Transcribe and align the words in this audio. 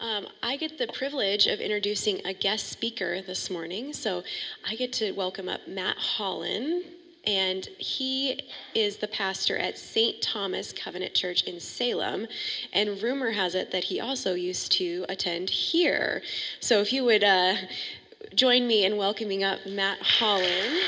Um, 0.00 0.26
I 0.42 0.56
get 0.56 0.78
the 0.78 0.88
privilege 0.88 1.46
of 1.46 1.60
introducing 1.60 2.20
a 2.26 2.34
guest 2.34 2.68
speaker 2.68 3.22
this 3.22 3.48
morning. 3.48 3.92
So 3.92 4.22
I 4.68 4.74
get 4.74 4.92
to 4.94 5.12
welcome 5.12 5.48
up 5.48 5.66
Matt 5.68 5.96
Holland, 5.96 6.84
and 7.26 7.64
he 7.78 8.40
is 8.74 8.96
the 8.96 9.08
pastor 9.08 9.56
at 9.56 9.78
St. 9.78 10.20
Thomas 10.20 10.72
Covenant 10.72 11.14
Church 11.14 11.44
in 11.44 11.60
Salem. 11.60 12.26
And 12.72 13.02
rumor 13.02 13.30
has 13.30 13.54
it 13.54 13.70
that 13.70 13.84
he 13.84 14.00
also 14.00 14.34
used 14.34 14.72
to 14.72 15.06
attend 15.08 15.48
here. 15.48 16.22
So 16.60 16.80
if 16.80 16.92
you 16.92 17.04
would 17.04 17.24
uh, 17.24 17.54
join 18.34 18.66
me 18.66 18.84
in 18.84 18.96
welcoming 18.96 19.44
up 19.44 19.64
Matt 19.66 20.00
Holland. 20.00 20.80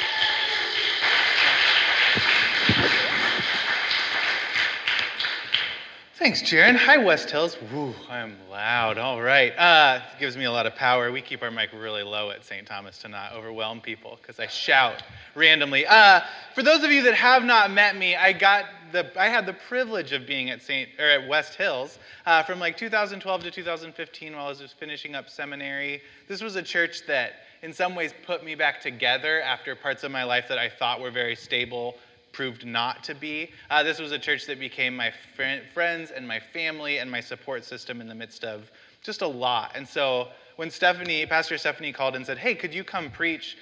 Thanks, 6.19 6.41
Jaron. 6.41 6.77
Hi, 6.77 6.97
West 6.97 7.31
Hills. 7.31 7.59
Woo, 7.71 7.95
I'm 8.09 8.39
loud. 8.51 8.97
All 8.97 9.21
right. 9.21 9.53
Uh, 9.55 10.01
gives 10.19 10.35
me 10.35 10.45
a 10.45 10.51
lot 10.51 10.65
of 10.65 10.75
power. 10.75 11.13
We 11.13 11.21
keep 11.21 11.43
our 11.43 11.51
mic 11.51 11.69
really 11.75 12.03
low 12.03 12.31
at 12.31 12.43
St. 12.43 12.67
Thomas 12.67 12.97
to 13.01 13.09
not 13.09 13.35
overwhelm 13.35 13.83
people 13.83 14.19
because 14.23 14.41
I 14.41 14.47
shout 14.47 15.03
randomly. 15.35 15.85
Uh, 15.87 16.23
for 16.55 16.63
those 16.63 16.83
of 16.85 16.91
you 16.91 17.03
that 17.03 17.13
have 17.13 17.45
not 17.45 17.71
met 17.71 17.99
me, 17.99 18.17
I 18.17 18.33
got 18.33 18.65
the 18.93 19.13
I 19.21 19.29
had 19.29 19.45
the 19.45 19.53
privilege 19.69 20.13
of 20.13 20.27
being 20.27 20.49
at 20.49 20.63
St. 20.63 20.89
or 20.99 21.05
at 21.05 21.29
West 21.29 21.55
Hills 21.55 21.99
uh, 22.25 22.43
from 22.43 22.61
like 22.61 22.79
2012 22.79 23.43
to 23.43 23.51
2015 23.51 24.33
while 24.35 24.47
I 24.47 24.49
was 24.49 24.75
finishing 24.81 25.15
up 25.15 25.29
seminary. 25.29 26.01
This 26.29 26.41
was 26.41 26.57
a 26.57 26.63
church 26.63 27.03
that, 27.09 27.33
in 27.61 27.75
some 27.75 27.95
ways, 27.95 28.15
put 28.25 28.43
me 28.43 28.55
back 28.55 28.81
together 28.81 29.43
after 29.43 29.77
parts 29.77 30.03
of 30.03 30.11
my 30.13 30.25
life 30.25 30.49
that 30.49 30.57
I 30.57 30.71
thought 30.71 30.99
were 30.99 31.11
very 31.11 31.37
stable 31.37 31.97
proved 32.37 32.67
not 32.67 33.03
to 33.03 33.15
be. 33.15 33.51
Uh, 33.71 33.83
this 33.83 33.99
was 33.99 34.13
a 34.13 34.19
church 34.19 34.45
that 34.45 34.61
became 34.61 34.95
my 34.95 35.11
fr- 35.35 35.65
friends 35.73 36.11
and 36.11 36.29
my 36.29 36.39
family 36.39 36.99
and 36.99 37.11
my 37.11 37.19
support 37.19 37.65
system 37.65 37.99
in 38.03 38.07
the 38.07 38.15
midst 38.15 38.45
of 38.45 38.71
just 39.03 39.23
a 39.23 39.27
lot. 39.27 39.73
And 39.75 39.89
so 39.89 40.29
when 40.57 40.71
Stephanie, 40.71 41.25
Pastor 41.25 41.57
Stephanie 41.57 41.93
called 41.93 42.15
and 42.15 42.27
said, 42.27 42.37
Hey, 42.37 42.55
could 42.55 42.75
you 42.75 42.85
come 42.85 43.11
preach? 43.11 43.57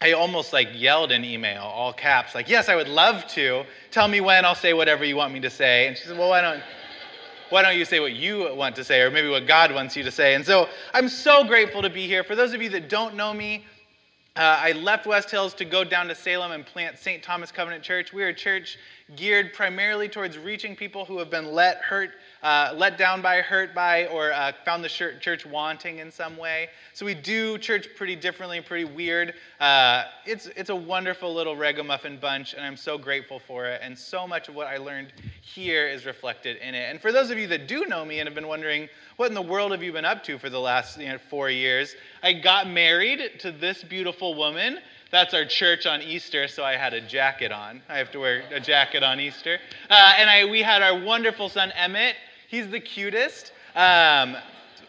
I 0.00 0.12
almost 0.12 0.54
like 0.54 0.68
yelled 0.72 1.12
an 1.12 1.22
email, 1.22 1.62
all 1.62 1.92
caps, 1.92 2.34
like, 2.34 2.48
Yes, 2.48 2.70
I 2.70 2.76
would 2.76 2.88
love 2.88 3.26
to. 3.28 3.64
Tell 3.90 4.08
me 4.08 4.22
when, 4.22 4.46
I'll 4.46 4.54
say 4.54 4.72
whatever 4.72 5.04
you 5.04 5.16
want 5.16 5.34
me 5.34 5.40
to 5.40 5.50
say. 5.50 5.86
And 5.86 5.96
she 5.96 6.06
said, 6.06 6.16
Well, 6.16 6.30
why 6.30 6.40
don't 6.40 6.62
why 7.50 7.60
don't 7.60 7.76
you 7.76 7.84
say 7.84 8.00
what 8.00 8.14
you 8.14 8.54
want 8.54 8.74
to 8.76 8.84
say, 8.84 9.02
or 9.02 9.10
maybe 9.10 9.28
what 9.28 9.46
God 9.46 9.74
wants 9.74 9.94
you 9.94 10.02
to 10.04 10.10
say? 10.10 10.32
And 10.32 10.46
so 10.46 10.70
I'm 10.94 11.10
so 11.10 11.44
grateful 11.44 11.82
to 11.82 11.90
be 11.90 12.06
here. 12.06 12.24
For 12.24 12.34
those 12.34 12.54
of 12.54 12.62
you 12.62 12.70
that 12.70 12.88
don't 12.88 13.14
know 13.14 13.34
me, 13.34 13.66
uh, 14.34 14.40
I 14.40 14.72
left 14.72 15.06
West 15.06 15.30
Hills 15.30 15.52
to 15.54 15.64
go 15.66 15.84
down 15.84 16.08
to 16.08 16.14
Salem 16.14 16.52
and 16.52 16.64
plant 16.64 16.98
St. 16.98 17.22
Thomas 17.22 17.52
Covenant 17.52 17.82
Church. 17.82 18.14
We're 18.14 18.28
a 18.28 18.34
church 18.34 18.78
geared 19.16 19.52
primarily 19.52 20.08
towards 20.08 20.38
reaching 20.38 20.74
people 20.76 21.04
who 21.04 21.18
have 21.18 21.30
been 21.30 21.52
let 21.52 21.78
hurt 21.78 22.10
uh, 22.42 22.74
let 22.76 22.98
down 22.98 23.22
by, 23.22 23.36
hurt 23.40 23.72
by, 23.74 24.06
or 24.06 24.32
uh, 24.32 24.52
found 24.64 24.82
the 24.82 24.88
church 24.88 25.46
wanting 25.46 25.98
in 25.98 26.10
some 26.10 26.36
way. 26.36 26.68
So 26.92 27.06
we 27.06 27.14
do 27.14 27.56
church 27.56 27.88
pretty 27.96 28.16
differently, 28.16 28.60
pretty 28.60 28.84
weird. 28.84 29.34
Uh, 29.60 30.04
it's, 30.26 30.46
it's 30.56 30.70
a 30.70 30.74
wonderful 30.74 31.32
little 31.32 31.54
ragamuffin 31.54 32.18
bunch, 32.18 32.54
and 32.54 32.64
I'm 32.64 32.76
so 32.76 32.98
grateful 32.98 33.38
for 33.38 33.66
it. 33.66 33.80
And 33.82 33.96
so 33.96 34.26
much 34.26 34.48
of 34.48 34.56
what 34.56 34.66
I 34.66 34.76
learned 34.76 35.12
here 35.40 35.86
is 35.86 36.04
reflected 36.04 36.56
in 36.56 36.74
it. 36.74 36.90
And 36.90 37.00
for 37.00 37.12
those 37.12 37.30
of 37.30 37.38
you 37.38 37.46
that 37.46 37.68
do 37.68 37.86
know 37.86 38.04
me 38.04 38.18
and 38.18 38.26
have 38.26 38.34
been 38.34 38.48
wondering, 38.48 38.88
what 39.18 39.28
in 39.28 39.34
the 39.34 39.42
world 39.42 39.70
have 39.70 39.82
you 39.82 39.92
been 39.92 40.04
up 40.04 40.24
to 40.24 40.36
for 40.36 40.50
the 40.50 40.60
last 40.60 40.98
you 40.98 41.08
know, 41.08 41.18
four 41.18 41.48
years? 41.48 41.94
I 42.24 42.32
got 42.32 42.68
married 42.68 43.38
to 43.38 43.52
this 43.52 43.84
beautiful 43.84 44.34
woman 44.34 44.80
that's 45.12 45.34
our 45.34 45.44
church 45.44 45.86
on 45.86 46.02
Easter, 46.02 46.48
so 46.48 46.64
I 46.64 46.72
had 46.72 46.94
a 46.94 47.00
jacket 47.00 47.52
on. 47.52 47.82
I 47.88 47.98
have 47.98 48.10
to 48.12 48.18
wear 48.18 48.42
a 48.50 48.58
jacket 48.58 49.04
on 49.04 49.20
Easter. 49.20 49.58
Uh, 49.88 50.14
and 50.16 50.28
I, 50.28 50.46
we 50.46 50.62
had 50.62 50.82
our 50.82 50.98
wonderful 50.98 51.48
son, 51.48 51.70
Emmett, 51.72 52.16
He's 52.52 52.68
the 52.68 52.80
cutest. 52.80 53.50
Um, 53.74 54.36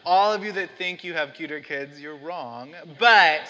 all 0.04 0.34
of 0.34 0.44
you 0.44 0.52
that 0.52 0.68
think 0.76 1.02
you 1.02 1.14
have 1.14 1.32
cuter 1.32 1.60
kids, 1.60 1.98
you're 1.98 2.18
wrong. 2.18 2.74
But 2.98 3.48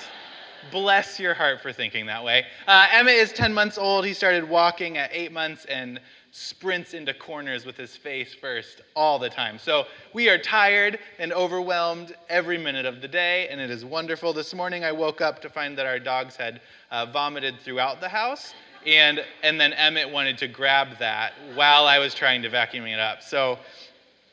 bless 0.70 1.19
your 1.19 1.34
heart 1.34 1.61
for 1.61 1.72
thinking 1.72 2.06
that 2.06 2.22
way. 2.22 2.44
Uh, 2.69 2.86
Emmett 2.92 3.14
is 3.14 3.33
10 3.33 3.53
months 3.53 3.77
old. 3.77 4.06
He 4.06 4.15
started 4.15 4.48
walking 4.48 4.98
at 4.98 5.10
eight 5.12 5.32
months 5.32 5.65
and 5.65 6.00
sprints 6.37 6.95
into 6.95 7.15
corners 7.15 7.65
with 7.65 7.77
his 7.77 7.97
face 7.97 8.34
first 8.34 8.81
all 8.97 9.21
the 9.21 9.31
time. 9.31 9.56
So 9.56 9.87
we 10.12 10.28
are 10.28 10.37
tired 10.37 10.99
and 11.21 11.33
overwhelmed 11.33 12.17
every 12.28 12.59
minute 12.59 12.87
of 12.87 13.00
the 13.00 13.06
day, 13.06 13.47
and 13.50 13.61
it 13.61 13.71
is 13.71 13.84
wonderful. 13.84 14.33
This 14.33 14.53
morning 14.53 14.83
I 14.83 14.91
woke 14.91 15.21
up 15.21 15.41
to 15.43 15.49
find 15.49 15.78
that 15.78 15.87
our 15.87 16.00
dogs 16.00 16.34
had 16.34 16.61
uh, 16.91 17.06
vomited 17.06 17.61
throughout 17.61 18.00
the 18.00 18.09
house. 18.09 18.53
And, 18.84 19.25
and 19.45 19.61
then 19.61 19.72
Emmett 19.75 20.11
wanted 20.11 20.37
to 20.39 20.49
grab 20.49 20.99
that 20.99 21.34
while 21.55 21.87
I 21.87 22.00
was 22.00 22.15
trying 22.15 22.43
to 22.43 22.51
vacuum 22.51 22.87
it 22.87 22.99
up. 22.99 23.22
So 23.22 23.56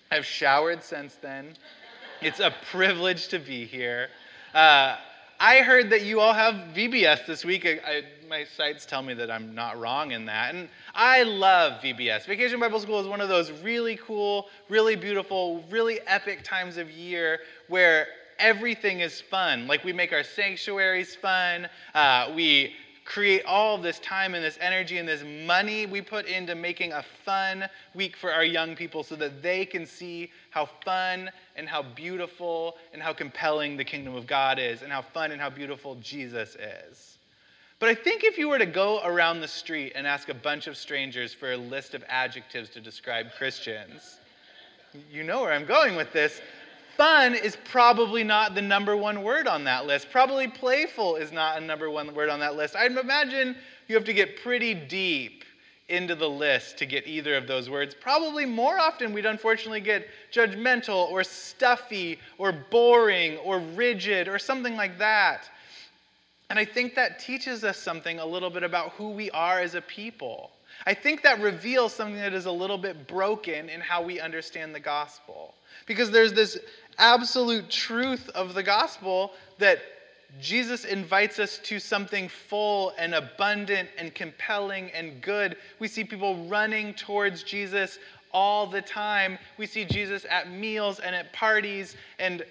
I've 0.09 0.25
showered 0.25 0.83
since 0.83 1.13
then. 1.21 1.53
It's 2.19 2.39
a 2.39 2.51
privilege 2.71 3.27
to 3.27 3.37
be 3.37 3.63
here. 3.63 4.09
Uh, 4.55 4.97
I 5.43 5.61
heard 5.61 5.89
that 5.89 6.03
you 6.03 6.19
all 6.19 6.33
have 6.33 6.53
VBS 6.75 7.25
this 7.25 7.43
week. 7.43 7.65
I, 7.65 7.79
I, 7.83 8.03
my 8.29 8.43
sites 8.43 8.85
tell 8.85 9.01
me 9.01 9.15
that 9.15 9.31
I'm 9.31 9.55
not 9.55 9.79
wrong 9.79 10.11
in 10.11 10.23
that. 10.25 10.53
And 10.53 10.69
I 10.93 11.23
love 11.23 11.81
VBS. 11.81 12.27
Vacation 12.27 12.59
Bible 12.59 12.79
School 12.79 12.99
is 12.99 13.07
one 13.07 13.21
of 13.21 13.27
those 13.27 13.51
really 13.63 13.95
cool, 13.95 14.49
really 14.69 14.95
beautiful, 14.95 15.63
really 15.71 15.99
epic 16.05 16.43
times 16.43 16.77
of 16.77 16.91
year 16.91 17.39
where 17.69 18.05
everything 18.37 18.99
is 18.99 19.19
fun. 19.19 19.65
Like 19.65 19.83
we 19.83 19.93
make 19.93 20.13
our 20.13 20.21
sanctuaries 20.21 21.15
fun. 21.15 21.67
Uh, 21.95 22.31
we 22.35 22.75
create 23.05 23.43
all 23.45 23.77
this 23.77 23.99
time 23.99 24.35
and 24.35 24.43
this 24.43 24.57
energy 24.61 24.97
and 24.97 25.07
this 25.07 25.23
money 25.45 25.85
we 25.85 26.01
put 26.01 26.25
into 26.25 26.55
making 26.55 26.93
a 26.93 27.03
fun 27.25 27.67
week 27.93 28.15
for 28.15 28.31
our 28.31 28.43
young 28.43 28.75
people 28.75 29.03
so 29.03 29.15
that 29.15 29.41
they 29.41 29.65
can 29.65 29.85
see 29.85 30.31
how 30.51 30.69
fun 30.85 31.29
and 31.55 31.67
how 31.67 31.81
beautiful 31.81 32.77
and 32.93 33.01
how 33.01 33.11
compelling 33.11 33.75
the 33.75 33.83
kingdom 33.83 34.15
of 34.15 34.27
God 34.27 34.59
is 34.59 34.81
and 34.81 34.91
how 34.91 35.01
fun 35.01 35.31
and 35.31 35.41
how 35.41 35.49
beautiful 35.49 35.95
Jesus 35.95 36.55
is. 36.55 37.17
But 37.79 37.89
I 37.89 37.95
think 37.95 38.23
if 38.23 38.37
you 38.37 38.47
were 38.47 38.59
to 38.59 38.65
go 38.67 39.01
around 39.03 39.41
the 39.41 39.47
street 39.47 39.93
and 39.95 40.05
ask 40.05 40.29
a 40.29 40.35
bunch 40.35 40.67
of 40.67 40.77
strangers 40.77 41.33
for 41.33 41.53
a 41.53 41.57
list 41.57 41.95
of 41.95 42.03
adjectives 42.07 42.69
to 42.69 42.79
describe 42.79 43.31
Christians, 43.37 44.19
you 45.11 45.23
know 45.23 45.41
where 45.41 45.51
I'm 45.51 45.65
going 45.65 45.95
with 45.95 46.13
this 46.13 46.41
fun 46.97 47.35
is 47.35 47.57
probably 47.65 48.23
not 48.23 48.55
the 48.55 48.61
number 48.61 48.95
one 48.95 49.23
word 49.23 49.47
on 49.47 49.63
that 49.65 49.85
list. 49.85 50.09
Probably 50.11 50.47
playful 50.47 51.15
is 51.15 51.31
not 51.31 51.57
a 51.57 51.61
number 51.61 51.89
one 51.89 52.13
word 52.13 52.29
on 52.29 52.39
that 52.39 52.55
list. 52.55 52.75
I'd 52.75 52.91
imagine 52.91 53.55
you 53.87 53.95
have 53.95 54.05
to 54.05 54.13
get 54.13 54.41
pretty 54.41 54.73
deep 54.73 55.43
into 55.89 56.15
the 56.15 56.29
list 56.29 56.77
to 56.77 56.85
get 56.85 57.05
either 57.05 57.35
of 57.35 57.47
those 57.47 57.69
words. 57.69 57.93
Probably 57.93 58.45
more 58.45 58.79
often, 58.79 59.13
we'd 59.13 59.25
unfortunately 59.25 59.81
get 59.81 60.07
judgmental 60.31 61.09
or 61.11 61.23
stuffy 61.23 62.17
or 62.37 62.51
boring 62.51 63.37
or 63.39 63.59
rigid 63.59 64.27
or 64.27 64.39
something 64.39 64.75
like 64.75 64.97
that. 64.97 65.49
And 66.49 66.57
I 66.57 66.65
think 66.65 66.95
that 66.95 67.19
teaches 67.19 67.63
us 67.63 67.77
something 67.77 68.19
a 68.19 68.25
little 68.25 68.49
bit 68.49 68.63
about 68.63 68.91
who 68.93 69.09
we 69.09 69.29
are 69.31 69.59
as 69.59 69.75
a 69.75 69.81
people. 69.81 70.51
I 70.85 70.93
think 70.93 71.23
that 71.23 71.41
reveals 71.41 71.93
something 71.93 72.17
that 72.17 72.33
is 72.33 72.45
a 72.45 72.51
little 72.51 72.77
bit 72.77 73.07
broken 73.07 73.69
in 73.69 73.81
how 73.81 74.01
we 74.01 74.19
understand 74.19 74.73
the 74.73 74.79
gospel. 74.79 75.55
Because 75.85 76.11
there's 76.11 76.33
this 76.33 76.57
absolute 76.97 77.69
truth 77.69 78.29
of 78.29 78.53
the 78.53 78.63
gospel 78.63 79.31
that 79.59 79.79
Jesus 80.39 80.85
invites 80.85 81.39
us 81.39 81.59
to 81.63 81.79
something 81.79 82.29
full 82.29 82.93
and 82.97 83.13
abundant 83.13 83.89
and 83.97 84.15
compelling 84.15 84.89
and 84.91 85.21
good. 85.21 85.57
We 85.79 85.87
see 85.87 86.03
people 86.03 86.45
running 86.45 86.93
towards 86.93 87.43
Jesus 87.43 87.99
all 88.31 88.65
the 88.65 88.81
time. 88.81 89.37
We 89.57 89.67
see 89.67 89.83
Jesus 89.83 90.25
at 90.29 90.49
meals 90.49 90.99
and 90.99 91.13
at 91.13 91.33
parties, 91.33 91.97
and 92.17 92.45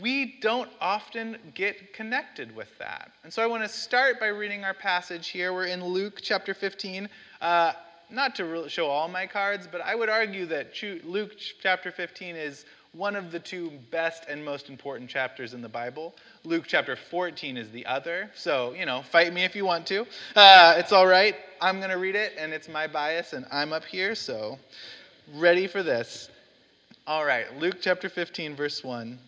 we 0.00 0.38
don't 0.40 0.70
often 0.80 1.36
get 1.54 1.92
connected 1.92 2.54
with 2.56 2.76
that. 2.78 3.12
And 3.24 3.32
so 3.32 3.42
I 3.42 3.46
want 3.46 3.62
to 3.62 3.68
start 3.68 4.18
by 4.18 4.28
reading 4.28 4.64
our 4.64 4.74
passage 4.74 5.28
here. 5.28 5.52
We're 5.52 5.66
in 5.66 5.84
Luke 5.84 6.20
chapter 6.22 6.54
15. 6.54 7.08
Uh, 7.40 7.72
not 8.10 8.34
to 8.36 8.68
show 8.68 8.86
all 8.86 9.08
my 9.08 9.26
cards, 9.26 9.68
but 9.70 9.80
I 9.80 9.94
would 9.94 10.08
argue 10.08 10.46
that 10.46 10.68
Luke 11.04 11.32
chapter 11.60 11.90
15 11.90 12.36
is 12.36 12.64
one 12.92 13.14
of 13.14 13.30
the 13.30 13.38
two 13.38 13.70
best 13.90 14.24
and 14.28 14.44
most 14.44 14.70
important 14.70 15.10
chapters 15.10 15.52
in 15.52 15.60
the 15.60 15.68
Bible. 15.68 16.14
Luke 16.44 16.64
chapter 16.66 16.96
14 16.96 17.56
is 17.56 17.70
the 17.70 17.84
other. 17.84 18.30
So, 18.34 18.72
you 18.72 18.86
know, 18.86 19.02
fight 19.02 19.32
me 19.34 19.44
if 19.44 19.54
you 19.54 19.66
want 19.66 19.86
to. 19.88 20.06
Uh, 20.34 20.74
it's 20.78 20.92
all 20.92 21.06
right. 21.06 21.36
I'm 21.60 21.78
going 21.78 21.90
to 21.90 21.98
read 21.98 22.14
it, 22.14 22.32
and 22.38 22.52
it's 22.52 22.68
my 22.68 22.86
bias, 22.86 23.32
and 23.32 23.44
I'm 23.52 23.72
up 23.72 23.84
here, 23.84 24.14
so 24.14 24.58
ready 25.34 25.66
for 25.66 25.82
this. 25.82 26.30
All 27.06 27.24
right, 27.24 27.46
Luke 27.58 27.76
chapter 27.80 28.08
15, 28.08 28.56
verse 28.56 28.82
1. 28.82 29.18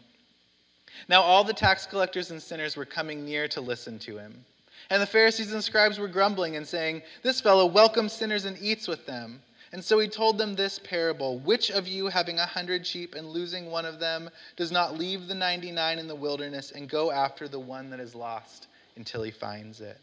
Now, 1.09 1.23
all 1.23 1.45
the 1.45 1.53
tax 1.53 1.87
collectors 1.87 2.31
and 2.31 2.43
sinners 2.43 2.77
were 2.77 2.85
coming 2.85 3.25
near 3.25 3.49
to 3.49 3.61
listen 3.61 3.99
to 4.01 4.19
him. 4.19 4.45
And 4.91 5.03
the 5.03 5.07
Pharisees 5.07 5.53
and 5.53 5.63
scribes 5.63 5.99
were 5.99 6.09
grumbling 6.09 6.57
and 6.57 6.67
saying, 6.67 7.03
This 7.23 7.41
fellow 7.41 7.67
welcomes 7.67 8.13
sinners 8.13 8.45
and 8.45 8.57
eats 8.61 8.89
with 8.89 9.07
them. 9.07 9.43
And 9.73 9.85
so 9.85 9.99
he 9.99 10.09
told 10.09 10.39
them 10.39 10.55
this 10.55 10.79
parable 10.79 11.39
Which 11.41 11.71
of 11.71 11.87
you, 11.87 12.09
having 12.09 12.39
a 12.39 12.47
hundred 12.47 12.87
sheep 12.87 13.15
and 13.15 13.29
losing 13.29 13.71
one 13.71 13.85
of 13.85 14.01
them, 14.01 14.31
does 14.57 14.73
not 14.73 14.99
leave 14.99 15.29
the 15.29 15.35
ninety 15.35 15.71
nine 15.71 15.99
in 15.99 16.09
the 16.09 16.15
wilderness 16.15 16.71
and 16.71 16.89
go 16.89 17.11
after 17.11 17.49
the 17.49 17.61
one 17.61 17.91
that 17.91 18.01
is 18.01 18.15
lost 18.15 18.69
until 18.97 19.23
he 19.23 19.31
finds 19.31 19.81
it? 19.81 19.99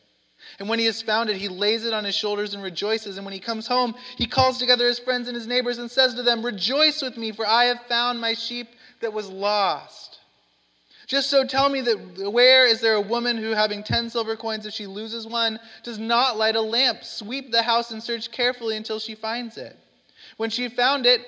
And 0.60 0.69
when 0.69 0.80
he 0.80 0.86
has 0.86 1.01
found 1.01 1.30
it, 1.30 1.38
he 1.38 1.48
lays 1.48 1.86
it 1.86 1.94
on 1.94 2.04
his 2.04 2.13
shoulders 2.13 2.54
and 2.54 2.62
rejoices. 2.62 3.18
And 3.18 3.25
when 3.25 3.33
he 3.33 3.39
comes 3.39 3.68
home, 3.68 3.95
he 4.18 4.28
calls 4.28 4.57
together 4.57 4.86
his 4.88 5.00
friends 5.00 5.28
and 5.28 5.36
his 5.36 5.48
neighbors 5.48 5.80
and 5.80 5.89
says 5.89 6.13
to 6.16 6.24
them, 6.24 6.45
Rejoice 6.45 7.01
with 7.01 7.18
me, 7.18 7.31
for 7.31 7.48
I 7.48 7.66
have 7.66 7.81
found 7.88 8.21
my 8.21 8.33
sheep 8.33 8.68
that 9.01 9.13
was 9.13 9.30
lost. 9.30 10.19
Just 11.07 11.30
so 11.30 11.46
tell 11.46 11.69
me 11.69 11.81
that 11.81 12.31
where 12.31 12.66
is 12.66 12.81
there 12.81 12.96
a 12.96 13.02
woman 13.02 13.38
who, 13.38 13.52
having 13.52 13.84
ten 13.84 14.10
silver 14.10 14.36
coins, 14.36 14.66
if 14.66 14.74
she 14.74 14.88
loses 14.88 15.28
one, 15.28 15.60
does 15.84 16.00
not 16.00 16.38
light 16.38 16.56
a 16.56 16.62
lamp, 16.62 17.04
sweep 17.04 17.52
the 17.52 17.62
house, 17.62 17.92
and 17.92 18.02
search 18.02 18.31
carefully 18.31 18.75
until 18.75 19.00
she 19.00 19.13
finds 19.13 19.57
it? 19.57 19.78
When 20.38 20.50
she 20.50 20.68
found 20.68 21.06
it, 21.06 21.22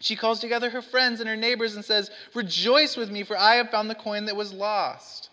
she 0.00 0.16
calls 0.16 0.40
together 0.40 0.68
her 0.70 0.82
friends 0.82 1.20
and 1.20 1.28
her 1.28 1.36
neighbors 1.36 1.74
and 1.74 1.84
says, 1.84 2.10
Rejoice 2.34 2.96
with 2.96 3.10
me, 3.10 3.22
for 3.22 3.36
I 3.36 3.54
have 3.54 3.70
found 3.70 3.88
the 3.88 3.94
coin 3.94 4.26
that 4.26 4.36
was 4.36 4.52
lost. 4.52 5.30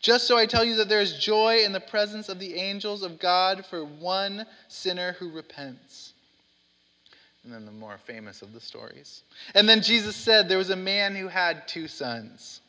Just 0.00 0.26
so 0.26 0.38
I 0.38 0.46
tell 0.46 0.64
you 0.64 0.76
that 0.76 0.88
there 0.88 1.02
is 1.02 1.18
joy 1.18 1.62
in 1.62 1.72
the 1.72 1.80
presence 1.80 2.30
of 2.30 2.38
the 2.38 2.54
angels 2.54 3.02
of 3.02 3.18
God 3.18 3.66
for 3.66 3.84
one 3.84 4.46
sinner 4.68 5.12
who 5.12 5.30
repents. 5.30 6.14
And 7.44 7.52
then 7.52 7.66
the 7.66 7.72
more 7.72 7.98
famous 7.98 8.40
of 8.40 8.54
the 8.54 8.60
stories. 8.60 9.22
And 9.54 9.68
then 9.68 9.82
Jesus 9.82 10.16
said, 10.16 10.48
There 10.48 10.58
was 10.58 10.70
a 10.70 10.76
man 10.76 11.14
who 11.14 11.28
had 11.28 11.68
two 11.68 11.86
sons. 11.86 12.62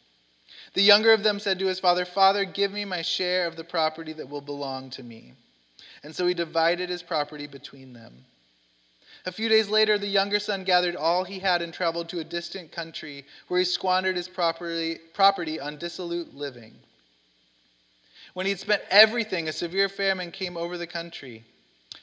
The 0.73 0.81
younger 0.81 1.11
of 1.11 1.23
them 1.23 1.39
said 1.39 1.59
to 1.59 1.67
his 1.67 1.79
father, 1.79 2.05
Father, 2.05 2.45
give 2.45 2.71
me 2.71 2.85
my 2.85 3.01
share 3.01 3.45
of 3.45 3.55
the 3.55 3.63
property 3.63 4.13
that 4.13 4.29
will 4.29 4.41
belong 4.41 4.89
to 4.91 5.03
me. 5.03 5.33
And 6.03 6.15
so 6.15 6.25
he 6.27 6.33
divided 6.33 6.89
his 6.89 7.03
property 7.03 7.45
between 7.45 7.93
them. 7.93 8.25
A 9.25 9.31
few 9.31 9.49
days 9.49 9.69
later, 9.69 9.97
the 9.97 10.07
younger 10.07 10.39
son 10.39 10.63
gathered 10.63 10.95
all 10.95 11.23
he 11.23 11.39
had 11.39 11.61
and 11.61 11.73
traveled 11.73 12.09
to 12.09 12.19
a 12.19 12.23
distant 12.23 12.71
country 12.71 13.25
where 13.47 13.59
he 13.59 13.65
squandered 13.65 14.15
his 14.15 14.27
property, 14.27 14.97
property 15.13 15.59
on 15.59 15.77
dissolute 15.77 16.33
living. 16.33 16.73
When 18.33 18.45
he 18.45 18.51
had 18.51 18.59
spent 18.59 18.81
everything, 18.89 19.47
a 19.47 19.53
severe 19.53 19.89
famine 19.89 20.31
came 20.31 20.57
over 20.57 20.77
the 20.77 20.87
country, 20.87 21.43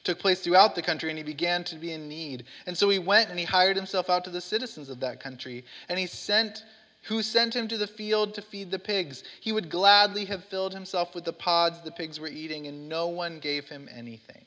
took 0.03 0.19
place 0.19 0.41
throughout 0.41 0.75
the 0.75 0.81
country, 0.81 1.09
and 1.09 1.17
he 1.17 1.23
began 1.23 1.63
to 1.65 1.75
be 1.75 1.91
in 1.91 2.07
need. 2.07 2.45
And 2.67 2.77
so 2.77 2.87
he 2.87 2.99
went 2.99 3.29
and 3.29 3.39
he 3.39 3.45
hired 3.45 3.75
himself 3.75 4.09
out 4.09 4.23
to 4.25 4.29
the 4.29 4.39
citizens 4.39 4.89
of 4.89 4.99
that 5.01 5.19
country, 5.19 5.65
and 5.89 5.99
he 5.99 6.05
sent 6.05 6.63
who 7.03 7.23
sent 7.23 7.55
him 7.55 7.67
to 7.67 7.77
the 7.77 7.87
field 7.87 8.33
to 8.33 8.41
feed 8.41 8.71
the 8.71 8.79
pigs. 8.79 9.23
He 9.39 9.51
would 9.51 9.69
gladly 9.69 10.25
have 10.25 10.45
filled 10.45 10.73
himself 10.73 11.15
with 11.15 11.25
the 11.25 11.33
pods 11.33 11.81
the 11.81 11.91
pigs 11.91 12.19
were 12.19 12.27
eating, 12.27 12.67
and 12.67 12.89
no 12.89 13.07
one 13.07 13.39
gave 13.39 13.69
him 13.69 13.89
anything. 13.93 14.45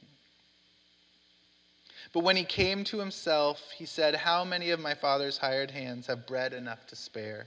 But 2.12 2.24
when 2.24 2.36
he 2.36 2.44
came 2.44 2.84
to 2.84 2.98
himself, 2.98 3.70
he 3.74 3.86
said, 3.86 4.14
How 4.14 4.44
many 4.44 4.70
of 4.70 4.80
my 4.80 4.94
father's 4.94 5.38
hired 5.38 5.70
hands 5.70 6.06
have 6.08 6.26
bread 6.26 6.52
enough 6.52 6.86
to 6.88 6.96
spare? 6.96 7.46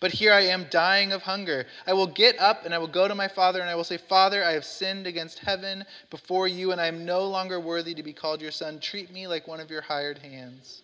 But 0.00 0.12
here 0.12 0.32
I 0.32 0.42
am 0.42 0.66
dying 0.70 1.12
of 1.12 1.22
hunger. 1.22 1.66
I 1.86 1.92
will 1.92 2.06
get 2.06 2.38
up 2.38 2.64
and 2.64 2.74
I 2.74 2.78
will 2.78 2.88
go 2.88 3.08
to 3.08 3.14
my 3.14 3.28
father 3.28 3.60
and 3.60 3.70
I 3.70 3.74
will 3.74 3.84
say, 3.84 3.96
Father, 3.96 4.44
I 4.44 4.52
have 4.52 4.64
sinned 4.64 5.06
against 5.06 5.38
heaven 5.40 5.84
before 6.10 6.46
you, 6.46 6.72
and 6.72 6.80
I 6.80 6.86
am 6.86 7.04
no 7.04 7.26
longer 7.26 7.58
worthy 7.58 7.94
to 7.94 8.02
be 8.02 8.12
called 8.12 8.42
your 8.42 8.50
son. 8.50 8.80
Treat 8.80 9.12
me 9.12 9.26
like 9.26 9.48
one 9.48 9.60
of 9.60 9.70
your 9.70 9.82
hired 9.82 10.18
hands. 10.18 10.82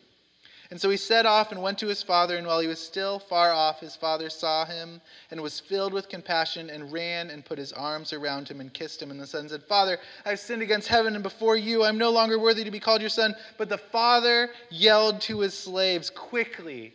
And 0.75 0.81
so 0.81 0.91
he 0.91 0.97
set 0.97 1.25
off 1.25 1.53
and 1.53 1.62
went 1.62 1.79
to 1.79 1.87
his 1.87 2.03
father, 2.03 2.37
and 2.37 2.49
while 2.49 2.59
he 2.59 2.67
was 2.67 2.81
still 2.81 3.21
far 3.21 3.53
off, 3.53 3.79
his 3.79 3.94
father 3.94 4.29
saw 4.29 4.65
him 4.65 5.00
and 5.31 5.41
was 5.41 5.61
filled 5.61 5.93
with 5.93 6.09
compassion 6.09 6.69
and 6.69 6.91
ran 6.91 7.31
and 7.31 7.44
put 7.44 7.59
his 7.59 7.73
arms 7.73 8.12
around 8.12 8.49
him 8.49 8.61
and 8.61 8.75
kissed 8.75 9.00
him. 9.00 9.12
And 9.12 9.21
the 9.21 9.26
son 9.29 9.49
said, 9.49 9.62
Father, 9.62 10.00
I've 10.25 10.41
sinned 10.41 10.62
against 10.62 10.88
heaven 10.88 11.15
and 11.15 11.23
before 11.23 11.56
you. 11.56 11.85
I'm 11.85 11.97
no 11.97 12.11
longer 12.11 12.41
worthy 12.41 12.65
to 12.65 12.73
be 12.73 12.81
called 12.81 13.03
your 13.03 13.09
son. 13.09 13.37
But 13.56 13.69
the 13.69 13.79
father 13.79 14.50
yelled 14.69 15.21
to 15.21 15.43
his 15.43 15.55
slaves, 15.55 16.11
Quickly! 16.11 16.93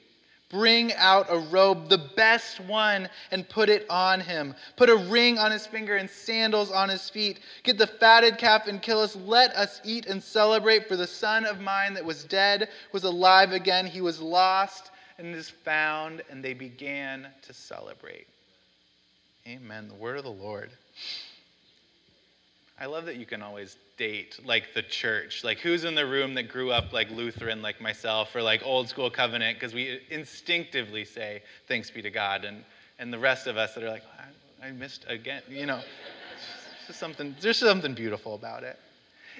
Bring 0.49 0.91
out 0.93 1.27
a 1.29 1.37
robe, 1.37 1.89
the 1.89 1.99
best 1.99 2.59
one, 2.59 3.07
and 3.31 3.47
put 3.47 3.69
it 3.69 3.85
on 3.87 4.19
him. 4.19 4.55
Put 4.77 4.89
a 4.89 4.95
ring 4.95 5.37
on 5.37 5.51
his 5.51 5.67
finger 5.67 5.95
and 5.95 6.09
sandals 6.09 6.71
on 6.71 6.89
his 6.89 7.07
feet. 7.07 7.39
Get 7.61 7.77
the 7.77 7.85
fatted 7.85 8.39
calf 8.39 8.67
and 8.67 8.81
kill 8.81 8.99
us. 8.99 9.15
Let 9.15 9.55
us 9.55 9.79
eat 9.83 10.07
and 10.07 10.23
celebrate. 10.23 10.87
For 10.87 10.95
the 10.95 11.05
son 11.05 11.45
of 11.45 11.61
mine 11.61 11.93
that 11.93 12.03
was 12.03 12.23
dead 12.23 12.69
was 12.91 13.03
alive 13.03 13.51
again. 13.51 13.85
He 13.85 14.01
was 14.01 14.19
lost 14.19 14.89
and 15.19 15.35
is 15.35 15.51
found. 15.51 16.23
And 16.31 16.43
they 16.43 16.55
began 16.55 17.27
to 17.43 17.53
celebrate. 17.53 18.25
Amen. 19.47 19.87
The 19.87 19.93
word 19.93 20.17
of 20.17 20.23
the 20.23 20.31
Lord. 20.31 20.71
I 22.81 22.85
love 22.85 23.05
that 23.07 23.17
you 23.17 23.25
can 23.25 23.41
always 23.41 23.75
date 23.97 24.39
like 24.45 24.73
the 24.73 24.81
church. 24.81 25.43
Like 25.43 25.59
who's 25.59 25.83
in 25.83 25.95
the 25.95 26.05
room 26.05 26.33
that 26.35 26.43
grew 26.43 26.71
up 26.71 26.93
like 26.93 27.11
Lutheran 27.11 27.61
like 27.61 27.81
myself 27.81 28.33
or 28.35 28.41
like 28.41 28.61
old 28.63 28.87
school 28.87 29.09
covenant 29.09 29.57
because 29.57 29.73
we 29.73 29.99
instinctively 30.09 31.03
say 31.03 31.43
thanks 31.67 31.91
be 31.91 32.01
to 32.01 32.09
God 32.09 32.45
and 32.45 32.63
and 32.97 33.11
the 33.11 33.19
rest 33.19 33.47
of 33.47 33.57
us 33.57 33.73
that 33.75 33.83
are 33.83 33.89
like 33.89 34.03
I, 34.61 34.67
I 34.67 34.71
missed 34.71 35.05
again, 35.09 35.41
you 35.49 35.65
know. 35.65 35.81
There's 36.87 36.97
something 36.97 37.35
there's 37.41 37.57
something 37.57 37.93
beautiful 37.93 38.35
about 38.35 38.63
it. 38.63 38.79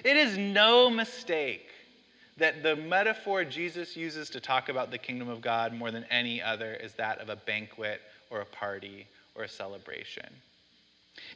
It 0.04 0.16
is 0.16 0.36
no 0.36 0.90
mistake 0.90 1.66
that 2.36 2.62
the 2.62 2.76
metaphor 2.76 3.44
Jesus 3.44 3.96
uses 3.96 4.30
to 4.30 4.40
talk 4.40 4.68
about 4.68 4.90
the 4.90 4.98
kingdom 4.98 5.28
of 5.28 5.40
God 5.40 5.74
more 5.74 5.90
than 5.90 6.04
any 6.10 6.42
other 6.42 6.74
is 6.74 6.92
that 6.94 7.18
of 7.18 7.28
a 7.28 7.36
banquet 7.36 8.00
or 8.30 8.40
a 8.40 8.46
party 8.46 9.06
or 9.34 9.44
a 9.44 9.48
celebration. 9.48 10.28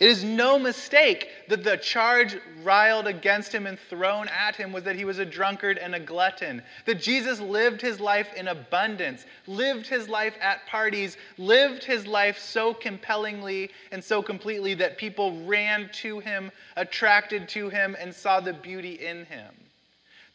It 0.00 0.08
is 0.08 0.24
no 0.24 0.58
mistake 0.58 1.28
that 1.48 1.62
the 1.62 1.76
charge 1.76 2.36
riled 2.62 3.06
against 3.06 3.54
him 3.54 3.66
and 3.66 3.78
thrown 3.78 4.28
at 4.28 4.56
him 4.56 4.72
was 4.72 4.82
that 4.84 4.96
he 4.96 5.04
was 5.04 5.18
a 5.18 5.24
drunkard 5.24 5.78
and 5.78 5.94
a 5.94 6.00
glutton. 6.00 6.62
That 6.84 7.00
Jesus 7.00 7.38
lived 7.38 7.80
his 7.80 8.00
life 8.00 8.34
in 8.34 8.48
abundance, 8.48 9.24
lived 9.46 9.86
his 9.86 10.08
life 10.08 10.34
at 10.40 10.66
parties, 10.66 11.16
lived 11.38 11.84
his 11.84 12.08
life 12.08 12.38
so 12.38 12.74
compellingly 12.74 13.70
and 13.92 14.02
so 14.02 14.20
completely 14.20 14.74
that 14.74 14.98
people 14.98 15.44
ran 15.44 15.88
to 15.94 16.18
him, 16.18 16.50
attracted 16.76 17.48
to 17.50 17.68
him, 17.68 17.96
and 18.00 18.12
saw 18.12 18.40
the 18.40 18.52
beauty 18.52 18.94
in 18.94 19.24
him. 19.26 19.54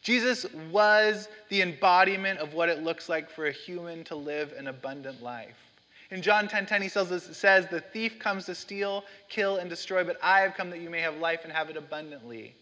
Jesus 0.02 0.46
was 0.70 1.28
the 1.50 1.60
embodiment 1.60 2.38
of 2.38 2.54
what 2.54 2.70
it 2.70 2.82
looks 2.82 3.10
like 3.10 3.28
for 3.28 3.46
a 3.46 3.52
human 3.52 4.04
to 4.04 4.14
live 4.14 4.54
an 4.56 4.68
abundant 4.68 5.22
life. 5.22 5.69
In 6.10 6.22
John 6.22 6.48
10:10, 6.48 6.50
10, 6.50 6.66
10, 6.66 6.82
he 6.82 6.88
says, 6.88 7.66
The 7.66 7.82
thief 7.92 8.18
comes 8.18 8.46
to 8.46 8.54
steal, 8.54 9.04
kill, 9.28 9.58
and 9.58 9.70
destroy, 9.70 10.02
but 10.02 10.18
I 10.22 10.40
have 10.40 10.54
come 10.54 10.70
that 10.70 10.80
you 10.80 10.90
may 10.90 11.00
have 11.00 11.16
life 11.18 11.40
and 11.44 11.52
have 11.52 11.70
it 11.70 11.76
abundantly. 11.76 12.54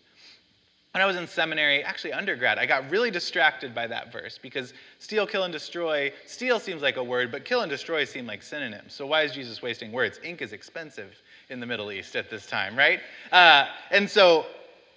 When 0.92 1.02
I 1.02 1.06
was 1.06 1.16
in 1.16 1.26
seminary, 1.26 1.82
actually 1.84 2.12
undergrad, 2.12 2.58
I 2.58 2.66
got 2.66 2.90
really 2.90 3.10
distracted 3.10 3.74
by 3.74 3.86
that 3.86 4.10
verse 4.10 4.38
because 4.38 4.72
steal, 4.98 5.26
kill, 5.26 5.44
and 5.44 5.52
destroy, 5.52 6.12
steal 6.26 6.58
seems 6.58 6.82
like 6.82 6.96
a 6.96 7.04
word, 7.04 7.30
but 7.30 7.44
kill 7.44 7.60
and 7.60 7.70
destroy 7.70 8.04
seem 8.04 8.26
like 8.26 8.42
synonyms. 8.42 8.94
So 8.94 9.06
why 9.06 9.22
is 9.22 9.32
Jesus 9.32 9.62
wasting 9.62 9.92
words? 9.92 10.18
Ink 10.24 10.42
is 10.42 10.52
expensive 10.52 11.14
in 11.50 11.60
the 11.60 11.66
Middle 11.66 11.92
East 11.92 12.16
at 12.16 12.30
this 12.30 12.46
time, 12.46 12.76
right? 12.76 13.00
Uh, 13.30 13.66
and 13.90 14.08
so 14.08 14.46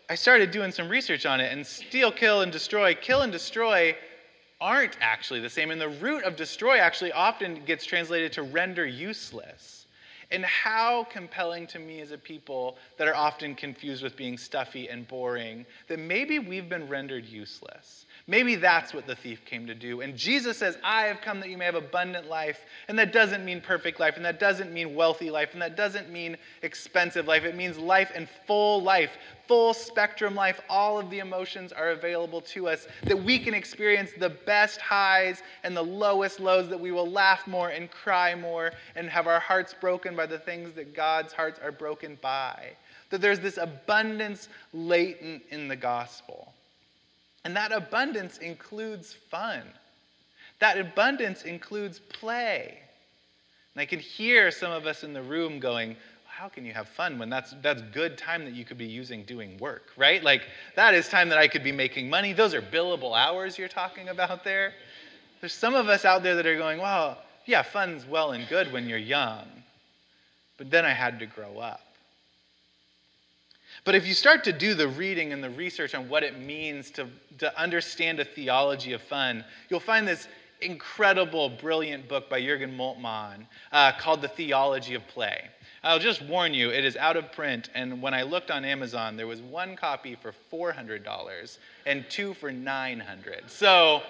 I 0.10 0.16
started 0.16 0.52
doing 0.52 0.72
some 0.72 0.90
research 0.90 1.26
on 1.26 1.40
it, 1.40 1.54
and 1.54 1.66
steal, 1.66 2.12
kill, 2.12 2.42
and 2.42 2.52
destroy, 2.52 2.96
kill 2.96 3.22
and 3.22 3.32
destroy 3.32 3.96
aren't 4.62 4.96
actually 5.02 5.40
the 5.40 5.50
same. 5.50 5.72
And 5.72 5.82
the 5.82 5.90
root 5.90 6.24
of 6.24 6.36
destroy 6.36 6.78
actually 6.78 7.12
often 7.12 7.66
gets 7.66 7.84
translated 7.84 8.32
to 8.34 8.44
render 8.44 8.86
useless. 8.86 9.88
And 10.30 10.46
how 10.46 11.06
compelling 11.12 11.68
to 11.68 11.80
me 11.80 12.00
as 12.00 12.12
a 12.12 12.18
people 12.18 12.78
that 12.98 13.08
are 13.08 13.16
often 13.16 13.54
confused 13.54 14.02
with 14.02 14.16
being 14.16 14.38
stuffy 14.38 14.88
and 14.88 15.06
boring 15.06 15.66
that 15.90 16.00
maybe 16.00 16.40
we've 16.40 16.70
been 16.70 16.88
rendered 16.88 17.26
useless. 17.26 18.06
Maybe 18.28 18.56
that's 18.56 18.94
what 18.94 19.08
the 19.08 19.16
thief 19.16 19.44
came 19.46 19.66
to 19.68 19.76
do. 19.76 20.02
And 20.02 20.16
Jesus 20.16 20.58
says, 20.58 20.78
I 20.84 21.04
have 21.04 21.22
come 21.22 21.40
that 21.40 21.50
you 21.50 21.58
may 21.58 21.66
have 21.66 21.76
abundant 21.76 22.28
life. 22.28 22.60
And 22.88 22.98
that 23.00 23.12
doesn't 23.12 23.44
mean 23.44 23.62
perfect 23.62 24.00
life, 24.00 24.16
and 24.16 24.26
that 24.26 24.40
doesn't 24.40 24.72
mean 24.72 24.96
wealthy 24.96 25.32
life, 25.32 25.50
and 25.54 25.62
that 25.62 25.76
doesn't 25.76 26.10
mean 26.12 26.38
expensive 26.62 27.28
life. 27.28 27.44
It 27.44 27.56
means 27.56 27.78
life 27.78 28.12
and 28.14 28.30
full 28.46 28.82
life, 28.82 29.12
full 29.48 29.74
spectrum 29.74 30.36
life. 30.36 30.62
All 30.70 31.00
of 31.00 31.10
the 31.10 31.20
emotions 31.20 31.72
are 31.74 31.90
available 31.90 32.42
to 32.42 32.68
us, 32.68 32.88
that 33.04 33.22
we 33.22 33.40
can 33.40 33.54
experience 33.54 34.12
the 34.18 34.30
best 34.30 34.80
highs 34.80 35.42
and 35.64 35.76
the 35.76 35.82
lowest 35.82 36.40
lows, 36.40 36.70
that 36.70 36.80
we 36.80 36.92
will 36.92 37.10
laugh 37.10 37.48
more 37.48 37.70
and 37.70 37.90
cry 37.90 38.36
more 38.36 38.72
and 38.96 39.10
have 39.10 39.28
our 39.28 39.40
hearts 39.40 39.74
broken 39.80 40.16
by 40.16 40.26
the 40.26 40.40
things 40.40 40.74
that 40.74 40.94
God's 40.94 41.34
hearts 41.34 41.60
are 41.62 41.72
broken 41.72 42.18
by. 42.22 42.72
That 43.10 43.20
there's 43.20 43.40
this 43.40 43.58
abundance 43.58 44.48
latent 44.74 45.44
in 45.50 45.68
the 45.68 45.76
gospel. 45.76 46.54
And 47.44 47.56
that 47.56 47.72
abundance 47.72 48.38
includes 48.38 49.14
fun. 49.14 49.64
That 50.60 50.78
abundance 50.78 51.44
includes 51.44 52.00
play. 52.00 52.78
And 53.74 53.82
I 53.82 53.86
can 53.86 54.00
hear 54.00 54.52
some 54.52 54.72
of 54.72 54.86
us 54.86 55.04
in 55.04 55.14
the 55.14 55.24
room 55.24 55.60
going, 55.60 55.96
how 56.26 56.50
can 56.50 56.66
you 56.66 56.74
have 56.74 56.88
fun 56.88 57.20
when 57.20 57.30
that's 57.30 57.54
that's 57.62 57.82
good 57.94 58.18
time 58.18 58.46
that 58.46 58.54
you 58.54 58.66
could 58.66 58.78
be 58.78 58.86
using 58.86 59.24
doing 59.24 59.58
work, 59.58 59.92
right? 59.98 60.24
Like 60.24 60.44
that 60.76 60.94
is 60.94 61.08
time 61.08 61.30
that 61.30 61.38
I 61.38 61.48
could 61.48 61.64
be 61.64 61.72
making 61.72 62.10
money. 62.10 62.34
Those 62.34 62.54
are 62.54 62.62
billable 62.62 63.16
hours 63.18 63.58
you're 63.58 63.68
talking 63.68 64.10
about 64.10 64.44
there. 64.44 64.74
There's 65.40 65.54
some 65.54 65.76
of 65.76 65.90
us 65.90 66.06
out 66.06 66.24
there 66.24 66.36
that 66.36 66.46
are 66.46 66.58
going, 66.58 66.80
well, 66.80 67.18
yeah, 67.46 67.64
fun's 67.64 68.06
well 68.06 68.32
and 68.32 68.48
good 68.48 68.72
when 68.72 68.88
you're 68.88 68.98
young. 68.98 69.46
But 70.58 70.70
then 70.70 70.86
I 70.86 70.94
had 70.94 71.20
to 71.20 71.26
grow 71.26 71.58
up. 71.60 71.82
But 73.84 73.96
if 73.96 74.08
you 74.08 74.14
start 74.14 74.44
to 74.46 74.54
do 74.54 74.74
the 74.74 74.88
reading 74.88 75.34
and 75.34 75.44
the 75.44 75.50
research 75.50 75.96
on 75.96 76.10
what 76.10 76.24
it 76.24 76.40
means 76.40 76.92
to, 76.92 77.08
to 77.40 77.60
understand 77.60 78.20
a 78.20 78.26
theology 78.26 78.94
of 78.94 79.02
fun, 79.02 79.44
you'll 79.70 79.80
find 79.80 80.08
this 80.08 80.28
incredible, 80.62 81.50
brilliant 81.50 82.08
book 82.08 82.30
by 82.30 82.42
Jurgen 82.42 82.76
Moltmann 82.78 83.46
uh, 83.72 83.92
called 83.94 84.22
The 84.22 84.28
Theology 84.28 84.94
of 84.94 85.08
Play. 85.08 85.50
I'll 85.84 86.00
just 86.00 86.22
warn 86.22 86.54
you, 86.54 86.70
it 86.70 86.86
is 86.86 86.96
out 86.96 87.18
of 87.18 87.32
print, 87.32 87.70
and 87.74 88.02
when 88.02 88.14
I 88.14 88.22
looked 88.22 88.52
on 88.52 88.64
Amazon, 88.64 89.18
there 89.18 89.26
was 89.26 89.42
one 89.42 89.76
copy 89.76 90.16
for 90.16 90.32
$400 90.52 91.58
and 91.88 92.06
two 92.08 92.36
for 92.36 92.52
900 92.52 93.50
So 93.50 94.04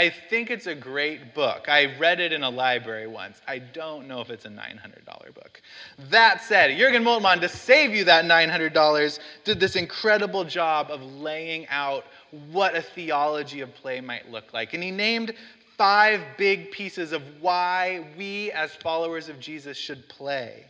I 0.00 0.08
think 0.08 0.50
it's 0.50 0.66
a 0.66 0.74
great 0.74 1.34
book. 1.34 1.68
I 1.68 1.94
read 1.98 2.20
it 2.20 2.32
in 2.32 2.42
a 2.42 2.48
library 2.48 3.06
once. 3.06 3.42
I 3.46 3.58
don't 3.58 4.08
know 4.08 4.22
if 4.22 4.30
it's 4.30 4.46
a 4.46 4.48
$900 4.48 5.34
book. 5.34 5.60
That 6.08 6.42
said, 6.42 6.74
Jurgen 6.78 7.04
Moltmann, 7.04 7.38
to 7.42 7.50
save 7.50 7.94
you 7.94 8.04
that 8.04 8.24
$900, 8.24 9.18
did 9.44 9.60
this 9.60 9.76
incredible 9.76 10.42
job 10.42 10.90
of 10.90 11.02
laying 11.02 11.68
out 11.68 12.06
what 12.50 12.74
a 12.74 12.80
theology 12.80 13.60
of 13.60 13.74
play 13.74 14.00
might 14.00 14.30
look 14.30 14.54
like. 14.54 14.72
And 14.72 14.82
he 14.82 14.90
named 14.90 15.34
five 15.76 16.22
big 16.38 16.70
pieces 16.70 17.12
of 17.12 17.22
why 17.42 18.06
we, 18.16 18.50
as 18.52 18.74
followers 18.76 19.28
of 19.28 19.38
Jesus, 19.38 19.76
should 19.76 20.08
play. 20.08 20.64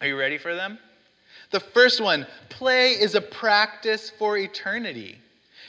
Are 0.00 0.06
you 0.06 0.18
ready 0.18 0.38
for 0.38 0.54
them? 0.54 0.78
The 1.50 1.60
first 1.60 2.00
one 2.00 2.26
play 2.48 2.92
is 2.92 3.16
a 3.16 3.20
practice 3.20 4.08
for 4.08 4.38
eternity. 4.38 5.18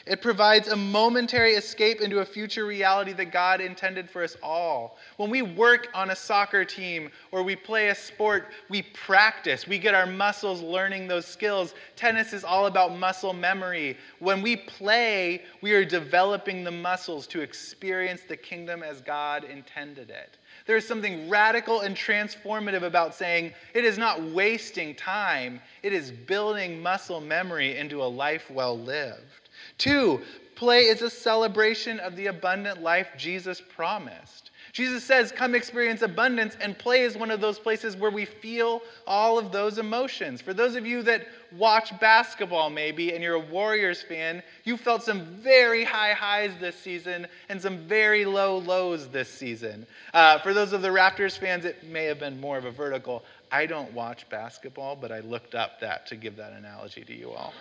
It 0.08 0.22
provides 0.22 0.70
a 0.70 0.76
momentary 0.76 1.54
escape 1.54 2.00
into 2.00 2.20
a 2.20 2.26
future 2.26 2.66
reality 2.66 3.12
that 3.14 3.32
God 3.32 3.60
intended 3.60 4.10
for 4.10 4.24
us 4.24 4.38
all. 4.42 4.98
When 5.18 5.30
we 5.30 5.42
work 5.42 5.90
on 5.94 6.12
a 6.12 6.16
soccer 6.16 6.64
team 6.64 7.12
or 7.32 7.44
we 7.44 7.58
play 7.58 7.90
a 7.90 7.96
sport, 7.96 8.48
we 8.70 8.84
practice. 8.84 9.68
We 9.68 9.78
get 9.78 9.94
our 9.94 10.06
muscles 10.06 10.62
learning 10.62 11.10
those 11.10 11.26
skills. 11.26 11.74
Tennis 11.98 12.32
is 12.32 12.46
all 12.46 12.68
about 12.68 12.98
muscle 12.98 13.34
memory. 13.34 13.98
When 14.20 14.42
we 14.42 14.56
play, 14.56 15.44
we 15.62 15.74
are 15.74 15.84
developing 15.84 16.64
the 16.64 16.72
muscles 16.72 17.28
to 17.28 17.42
experience 17.42 18.22
the 18.28 18.38
kingdom 18.38 18.84
as 18.84 19.02
God 19.02 19.44
intended 19.44 20.10
it. 20.10 20.38
There's 20.66 20.88
something 20.88 21.30
radical 21.30 21.82
and 21.82 21.96
transformative 21.96 22.84
about 22.84 23.14
saying 23.14 23.54
it 23.74 23.84
is 23.84 23.98
not 23.98 24.22
wasting 24.22 24.96
time, 24.96 25.60
it 25.84 25.92
is 25.92 26.12
building 26.12 26.82
muscle 26.82 27.22
memory 27.22 27.78
into 27.78 28.02
a 28.02 28.06
life 28.06 28.50
well 28.50 28.78
lived. 28.78 29.47
Two, 29.78 30.22
play 30.56 30.82
is 30.82 31.02
a 31.02 31.10
celebration 31.10 32.00
of 32.00 32.16
the 32.16 32.28
abundant 32.28 32.82
life 32.82 33.10
Jesus 33.18 33.62
promised. 33.62 34.52
Jesus 34.74 35.04
says, 35.04 35.32
Come 35.32 35.56
experience 35.56 36.02
abundance, 36.02 36.56
and 36.62 36.78
play 36.78 37.02
is 37.02 37.18
one 37.18 37.32
of 37.32 37.42
those 37.42 37.58
places 37.58 37.96
where 37.96 38.12
we 38.12 38.26
feel 38.26 38.82
all 39.08 39.40
of 39.40 39.52
those 39.52 39.80
emotions. 39.80 40.42
For 40.42 40.54
those 40.54 40.76
of 40.76 40.86
you 40.86 41.02
that 41.04 41.28
watch 41.56 41.98
basketball, 42.00 42.70
maybe, 42.70 43.14
and 43.14 43.24
you're 43.24 43.36
a 43.36 43.40
Warriors 43.40 44.04
fan, 44.04 44.44
you 44.66 44.78
felt 44.78 45.04
some 45.04 45.26
very 45.42 45.84
high 45.84 46.14
highs 46.14 46.52
this 46.60 46.76
season 46.76 47.26
and 47.50 47.60
some 47.62 47.88
very 47.88 48.26
low 48.26 48.60
lows 48.60 49.08
this 49.08 49.30
season. 49.30 49.88
Uh, 50.14 50.40
for 50.40 50.54
those 50.54 50.74
of 50.74 50.82
the 50.82 50.90
Raptors 50.90 51.38
fans, 51.38 51.66
it 51.66 51.84
may 51.84 52.04
have 52.06 52.20
been 52.20 52.40
more 52.40 52.58
of 52.58 52.66
a 52.66 52.72
vertical. 52.72 53.24
I 53.52 53.66
don't 53.66 53.92
watch 53.94 54.30
basketball, 54.30 54.96
but 54.96 55.12
I 55.12 55.22
looked 55.22 55.56
up 55.56 55.80
that 55.80 56.06
to 56.08 56.16
give 56.16 56.36
that 56.36 56.54
analogy 56.54 57.04
to 57.04 57.14
you 57.16 57.32
all. 57.32 57.54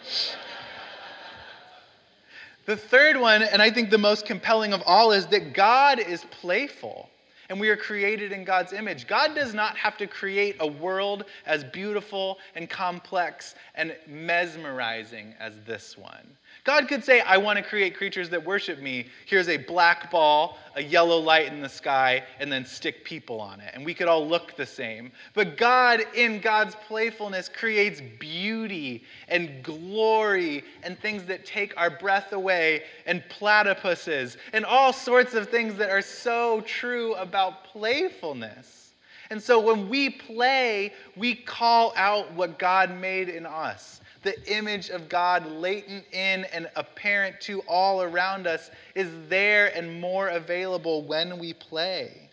The 2.67 2.77
third 2.77 3.17
one, 3.17 3.43
and 3.43 3.63
I 3.63 3.71
think 3.71 3.91
the 3.91 3.99
most 3.99 4.27
compelling 4.27 4.73
of 4.73 4.83
all, 4.85 5.13
is 5.13 5.27
that 5.29 5.55
God 5.55 6.01
is 6.01 6.25
playful 6.31 7.09
and 7.49 7.61
we 7.61 7.69
are 7.69 7.77
created 7.77 8.33
in 8.33 8.45
God's 8.45 8.73
image. 8.73 9.07
God 9.07 9.37
does 9.37 9.55
not 9.55 9.77
have 9.77 9.97
to 9.99 10.09
create 10.09 10.57
a 10.59 10.67
world 10.67 11.25
as 11.47 11.63
beautiful 11.63 12.39
and 12.57 12.69
complex 12.69 13.55
and 13.77 13.95
mesmerizing 14.09 15.35
as 15.39 15.55
this 15.65 15.97
one. 15.97 16.27
God 16.67 16.89
could 16.89 17.05
say, 17.05 17.21
I 17.21 17.37
want 17.37 17.59
to 17.59 17.63
create 17.63 17.97
creatures 17.97 18.29
that 18.31 18.45
worship 18.45 18.81
me. 18.81 19.07
Here's 19.25 19.49
a 19.49 19.57
black 19.57 20.11
ball, 20.11 20.59
a 20.75 20.83
yellow 20.83 21.17
light 21.17 21.47
in 21.47 21.61
the 21.61 21.69
sky, 21.69 22.25
and 22.41 22.51
then 22.51 22.67
stick 22.67 23.05
people 23.05 23.41
on 23.41 23.61
it. 23.61 23.71
And 23.73 23.85
we 23.85 23.95
could 23.95 24.09
all 24.09 24.27
look 24.27 24.57
the 24.57 24.67
same. 24.67 25.13
But 25.33 25.57
God, 25.57 26.03
in 26.17 26.41
God's 26.41 26.75
playfulness, 26.89 27.49
creates 27.49 28.03
beauty 28.19 29.05
and 29.29 29.63
glory 29.63 30.65
and 30.83 30.99
things 30.99 31.25
that 31.27 31.47
take 31.47 31.73
our 31.77 31.89
breath 31.89 32.33
away, 32.33 32.83
and 33.07 33.23
platypuses, 33.31 34.37
and 34.53 34.65
all 34.65 34.93
sorts 34.93 35.35
of 35.35 35.49
things 35.49 35.77
that 35.77 35.91
are 35.91 36.03
so 36.03 36.63
true 36.63 37.15
about 37.15 37.63
playfulness. 37.63 38.93
And 39.31 39.41
so 39.41 39.61
when 39.61 39.89
we 39.89 40.11
play, 40.11 40.93
we 41.15 41.37
call 41.37 41.93
out 41.95 42.33
what 42.33 42.59
God 42.59 42.91
made 42.91 43.29
in 43.29 43.47
us 43.47 44.01
the 44.23 44.37
image 44.51 44.91
of 44.91 45.09
God 45.09 45.47
latent 45.47 46.05
in 46.13 46.45
and 46.53 46.69
apparent 46.77 47.41
to 47.43 47.61
all 47.63 48.03
around 48.03 48.47
us 48.47 48.71
is 48.95 49.11
there 49.29 49.77
and 49.77 50.01
more 50.01 50.29
available 50.29 51.03
when 51.03 51.39
we 51.39 51.53
play. 51.53 52.27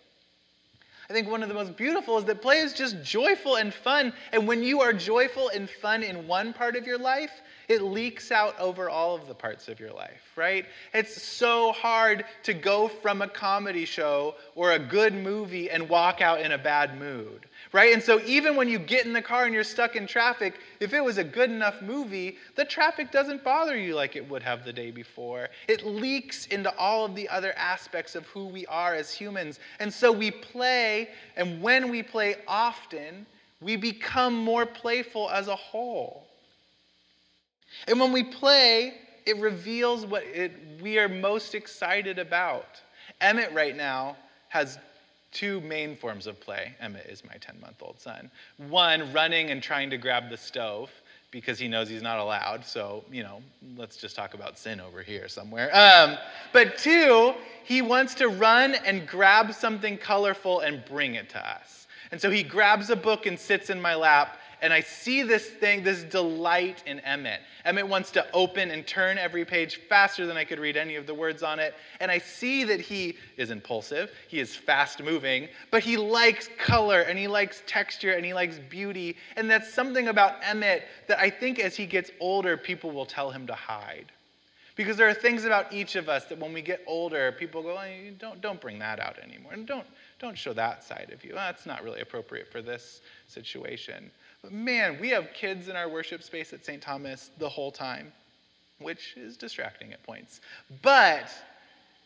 I 1.10 1.14
think 1.14 1.30
one 1.30 1.44
of 1.44 1.50
the 1.50 1.56
most 1.56 1.76
beautiful 1.76 2.18
is 2.18 2.26
that 2.26 2.42
play 2.42 2.58
is 2.58 2.74
just 2.74 3.04
joyful 3.04 3.58
and 3.58 3.74
fun. 3.74 4.14
And 4.32 4.48
when 4.48 4.64
you 4.64 4.82
are 4.82 4.94
joyful 4.94 5.50
and 5.50 5.70
fun 5.70 6.02
in 6.02 6.28
one 6.28 6.54
part 6.54 6.76
of 6.76 6.88
your 6.88 6.98
life, 6.98 7.42
it 7.68 7.82
leaks 7.82 8.32
out 8.32 8.58
over 8.60 8.90
all 8.90 9.16
of 9.16 9.28
the 9.28 9.36
parts 9.36 9.68
of 9.68 9.80
your 9.80 9.92
life, 9.92 10.22
right? 10.36 10.66
It's 10.94 11.22
so 11.22 11.72
hard 11.72 12.26
to 12.44 12.54
go 12.54 12.88
from 12.88 13.22
a 13.22 13.28
comedy 13.28 13.86
show 13.86 14.36
or 14.56 14.72
a 14.72 14.80
good 14.80 15.14
movie 15.14 15.70
and 15.70 15.88
walk 15.90 16.22
out 16.22 16.42
in 16.42 16.54
a 16.54 16.58
bad 16.58 16.98
mood 16.98 17.46
right? 17.74 17.92
And 17.92 18.02
so 18.02 18.22
even 18.26 18.56
when 18.56 18.70
you 18.70 18.78
get 18.78 19.06
in 19.06 19.14
the 19.14 19.22
car 19.22 19.46
and 19.46 19.54
you're 19.54 19.64
stuck 19.64 19.96
in 19.96 20.06
traffic, 20.06 20.60
if 20.80 20.94
it 20.94 21.04
was 21.04 21.18
a 21.18 21.24
good 21.24 21.50
enough 21.50 21.82
movie, 21.82 22.38
the 22.56 22.64
traffic 22.64 23.12
doesn't 23.12 23.44
bother 23.44 23.76
you 23.76 23.96
like 23.96 24.16
it 24.16 24.30
would 24.30 24.44
have 24.44 24.64
the 24.64 24.72
day 24.72 24.92
before. 24.92 25.50
It 25.68 25.84
leaks 25.84 26.46
into 26.46 26.74
all 26.78 27.04
of 27.06 27.16
the 27.16 27.28
other 27.28 27.52
aspects 27.58 28.14
of 28.16 28.26
who 28.28 28.46
we 28.46 28.68
are 28.68 28.94
as 28.94 29.12
humans. 29.12 29.60
And 29.80 29.92
so 29.92 30.12
we 30.12 30.30
play, 30.30 31.10
and 31.36 31.62
when 31.62 31.90
we 31.90 32.04
play 32.04 32.36
often, 32.48 33.26
we 33.60 33.76
become 33.76 34.38
more 34.38 34.68
playful 34.68 35.32
as 35.32 35.48
a 35.48 35.56
whole. 35.56 36.28
And 37.88 38.00
when 38.00 38.12
we 38.12 38.24
play, 38.24 38.94
it 39.26 39.38
reveals 39.38 40.06
what 40.06 40.24
it, 40.24 40.52
we 40.80 41.00
are 41.00 41.10
most 41.10 41.56
excited 41.56 42.20
about. 42.20 42.82
Emmett 43.20 43.52
right 43.52 43.76
now 43.76 44.16
has 44.50 44.78
two 45.34 45.60
main 45.62 45.96
forms 45.96 46.28
of 46.28 46.40
play. 46.40 46.74
Emmett 46.80 47.08
is 47.08 47.24
my 47.26 47.36
10 47.42 47.60
month 47.60 47.82
old 47.82 48.00
son. 48.00 48.32
One, 48.58 49.12
running 49.12 49.50
and 49.50 49.62
trying 49.62 49.90
to 49.90 49.98
grab 49.98 50.30
the 50.30 50.38
stove 50.38 50.90
because 51.32 51.58
he 51.58 51.68
knows 51.68 51.90
he's 51.90 52.04
not 52.04 52.20
allowed. 52.20 52.64
So, 52.64 53.04
you 53.12 53.24
know, 53.24 53.42
let's 53.76 53.98
just 53.98 54.16
talk 54.16 54.36
about 54.36 54.58
sin 54.58 54.80
over 54.80 55.02
here 55.02 55.28
somewhere. 55.28 55.76
Um, 55.76 56.18
but 56.54 56.78
two, 56.78 57.34
he 57.64 57.82
wants 57.82 58.14
to 58.16 58.28
run 58.28 58.76
and 58.86 59.08
grab 59.08 59.54
something 59.54 59.98
colorful 59.98 60.60
and 60.60 60.86
bring 60.86 61.16
it 61.16 61.30
to 61.32 61.40
us. 61.46 61.88
And 62.12 62.22
so 62.22 62.30
he 62.30 62.44
grabs 62.44 62.92
a 62.92 62.96
book 62.96 63.26
and 63.26 63.40
sits 63.40 63.72
in 63.72 63.82
my 63.82 63.96
lap 63.96 64.38
and 64.64 64.72
I 64.72 64.80
see 64.80 65.24
this 65.24 65.46
thing, 65.46 65.84
this 65.84 66.04
delight 66.04 66.84
in 66.86 67.02
Emmett. 67.02 67.42
Emmett 67.66 67.86
wants 67.86 68.12
to 68.12 68.26
open 68.32 68.72
and 68.72 68.88
turn 68.88 69.18
every 69.18 69.44
page 69.44 69.82
faster 69.90 70.26
than 70.26 70.38
I 70.38 70.46
could 70.46 70.58
read 70.58 70.78
any 70.78 70.96
of 70.96 71.06
the 71.06 71.14
words 71.14 71.44
on 71.44 71.60
it. 71.60 71.76
And 72.00 72.10
I 72.10 72.18
see 72.18 72.64
that 72.64 72.80
he 72.80 73.18
is 73.36 73.52
impulsive, 73.52 74.10
he 74.30 74.40
is 74.40 74.56
fast 74.56 75.04
moving, 75.04 75.50
but 75.70 75.84
he 75.84 75.98
likes 75.98 76.50
color 76.58 77.02
and 77.02 77.20
he 77.20 77.28
likes 77.28 77.62
texture 77.68 78.14
and 78.14 78.26
he 78.26 78.34
likes 78.34 78.58
beauty. 78.70 79.18
And 79.36 79.52
that's 79.52 79.72
something 79.74 80.08
about 80.08 80.36
Emmett 80.42 80.88
that 81.08 81.20
I 81.20 81.30
think 81.30 81.60
as 81.60 81.76
he 81.76 81.86
gets 81.86 82.10
older, 82.22 82.56
people 82.56 82.92
will 82.92 83.06
tell 83.06 83.32
him 83.32 83.46
to 83.48 83.54
hide. 83.54 84.14
Because 84.76 84.96
there 84.96 85.10
are 85.10 85.14
things 85.14 85.44
about 85.44 85.74
each 85.74 85.98
of 85.98 86.08
us 86.08 86.26
that 86.26 86.40
when 86.40 86.54
we 86.54 86.62
get 86.62 86.82
older, 86.88 87.34
people 87.34 87.62
go, 87.62 87.78
don't, 88.18 88.40
don't 88.40 88.62
bring 88.62 88.80
that 88.80 89.00
out 89.00 89.20
anymore. 89.20 89.52
And 89.52 89.68
don't, 89.68 89.86
don't 90.20 90.38
show 90.38 90.54
that 90.54 90.84
side 90.84 91.12
of 91.14 91.24
you. 91.26 91.34
That's 91.34 91.66
not 91.66 91.84
really 91.84 92.00
appropriate 92.00 92.50
for 92.50 92.62
this 92.62 93.02
situation. 93.28 94.10
But 94.44 94.52
man, 94.52 95.00
we 95.00 95.10
have 95.10 95.34
kids 95.34 95.70
in 95.70 95.76
our 95.78 95.88
worship 95.88 96.22
space 96.22 96.52
at 96.52 96.66
St. 96.66 96.82
Thomas 96.82 97.32
the 97.38 97.48
whole 97.48 97.72
time, 97.72 98.12
which 98.80 99.16
is 99.16 99.38
distracting 99.38 99.94
at 99.94 100.04
points. 100.04 100.42
But 100.82 101.32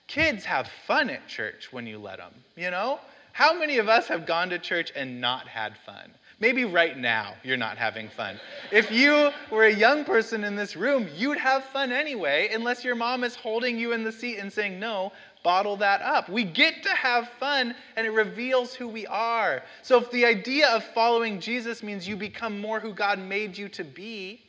kids 0.05 0.45
have 0.45 0.69
fun 0.85 1.09
at 1.09 1.27
church 1.27 1.73
when 1.73 1.87
you 1.87 1.97
let 1.97 2.17
them, 2.17 2.33
you 2.55 2.69
know? 2.69 2.99
How 3.33 3.57
many 3.57 3.79
of 3.79 3.89
us 3.89 4.07
have 4.07 4.25
gone 4.25 4.49
to 4.49 4.59
church 4.59 4.91
and 4.95 5.19
not 5.19 5.47
had 5.47 5.77
fun? 5.85 6.11
Maybe 6.39 6.65
right 6.65 6.95
now 6.97 7.33
you're 7.43 7.57
not 7.57 7.77
having 7.77 8.09
fun. 8.09 8.39
If 8.71 8.91
you 8.91 9.31
were 9.49 9.63
a 9.63 9.73
young 9.73 10.05
person 10.05 10.43
in 10.43 10.55
this 10.55 10.75
room, 10.75 11.07
you'd 11.15 11.39
have 11.39 11.63
fun 11.63 11.91
anyway, 11.91 12.49
unless 12.53 12.83
your 12.83 12.93
mom 12.93 13.23
is 13.23 13.35
holding 13.35 13.79
you 13.79 13.93
in 13.93 14.03
the 14.03 14.11
seat 14.11 14.37
and 14.37 14.53
saying, 14.53 14.79
No, 14.79 15.11
bottle 15.43 15.75
that 15.77 16.01
up. 16.03 16.29
We 16.29 16.43
get 16.43 16.83
to 16.83 16.89
have 16.89 17.29
fun, 17.39 17.73
and 17.95 18.05
it 18.05 18.11
reveals 18.11 18.75
who 18.75 18.87
we 18.87 19.07
are. 19.07 19.63
So, 19.81 19.97
if 19.97 20.11
the 20.11 20.25
idea 20.25 20.67
of 20.69 20.83
following 20.83 21.39
Jesus 21.39 21.81
means 21.81 22.07
you 22.07 22.15
become 22.15 22.59
more 22.59 22.79
who 22.79 22.93
God 22.93 23.17
made 23.17 23.57
you 23.57 23.67
to 23.69 23.83
be, 23.83 24.41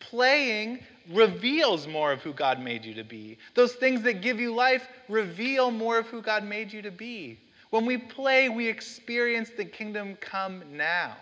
playing 0.00 0.80
reveals 1.12 1.86
more 1.86 2.10
of 2.10 2.22
who 2.22 2.32
God 2.32 2.58
made 2.58 2.86
you 2.86 2.94
to 2.94 3.04
be. 3.04 3.36
Those 3.54 3.74
things 3.74 4.00
that 4.02 4.22
give 4.22 4.40
you 4.40 4.54
life 4.54 4.88
reveal 5.10 5.70
more 5.70 5.98
of 5.98 6.06
who 6.06 6.22
God 6.22 6.44
made 6.44 6.72
you 6.72 6.80
to 6.80 6.90
be. 6.90 7.38
When 7.68 7.84
we 7.84 7.98
play, 7.98 8.48
we 8.48 8.66
experience 8.66 9.50
the 9.54 9.64
kingdom 9.64 10.16
come 10.20 10.62
now. 10.72 11.16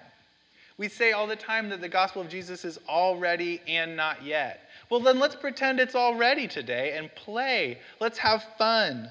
We 0.82 0.88
say 0.88 1.12
all 1.12 1.28
the 1.28 1.36
time 1.36 1.68
that 1.68 1.80
the 1.80 1.88
gospel 1.88 2.22
of 2.22 2.28
Jesus 2.28 2.64
is 2.64 2.76
already 2.88 3.60
and 3.68 3.94
not 3.94 4.24
yet. 4.24 4.68
Well, 4.90 4.98
then 4.98 5.20
let's 5.20 5.36
pretend 5.36 5.78
it's 5.78 5.94
already 5.94 6.48
today 6.48 6.96
and 6.96 7.08
play. 7.14 7.78
Let's 8.00 8.18
have 8.18 8.42
fun. 8.58 9.08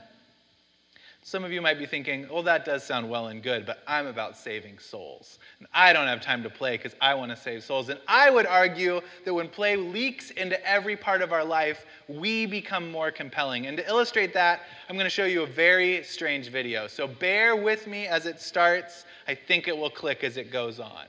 Some 1.23 1.45
of 1.45 1.53
you 1.53 1.61
might 1.61 1.79
be 1.79 1.85
thinking, 1.85 2.27
well, 2.29 2.43
that 2.43 2.65
does 2.65 2.83
sound 2.83 3.09
well 3.09 3.27
and 3.27 3.41
good, 3.41 3.65
but 3.65 3.83
I'm 3.87 4.07
about 4.07 4.37
saving 4.37 4.79
souls. 4.79 5.39
And 5.59 5.67
I 5.73 5.93
don't 5.93 6.07
have 6.07 6.19
time 6.19 6.43
to 6.43 6.49
play 6.49 6.75
because 6.75 6.93
I 6.99 7.13
want 7.13 7.31
to 7.31 7.37
save 7.37 7.63
souls. 7.63 7.87
And 7.87 8.01
I 8.05 8.29
would 8.29 8.47
argue 8.47 8.99
that 9.23 9.33
when 9.33 9.47
play 9.47 9.77
leaks 9.77 10.31
into 10.31 10.61
every 10.67 10.97
part 10.97 11.21
of 11.21 11.31
our 11.31 11.45
life, 11.45 11.85
we 12.09 12.45
become 12.45 12.91
more 12.91 13.11
compelling. 13.11 13.67
And 13.67 13.77
to 13.77 13.87
illustrate 13.87 14.33
that, 14.33 14.63
I'm 14.89 14.97
going 14.97 15.05
to 15.05 15.09
show 15.09 15.23
you 15.23 15.43
a 15.43 15.47
very 15.47 16.03
strange 16.03 16.49
video. 16.49 16.87
So 16.87 17.07
bear 17.07 17.55
with 17.55 17.87
me 17.87 18.07
as 18.07 18.25
it 18.25 18.41
starts. 18.41 19.05
I 19.25 19.35
think 19.35 19.69
it 19.69 19.77
will 19.77 19.89
click 19.89 20.25
as 20.25 20.35
it 20.35 20.51
goes 20.51 20.81
on. 20.81 21.05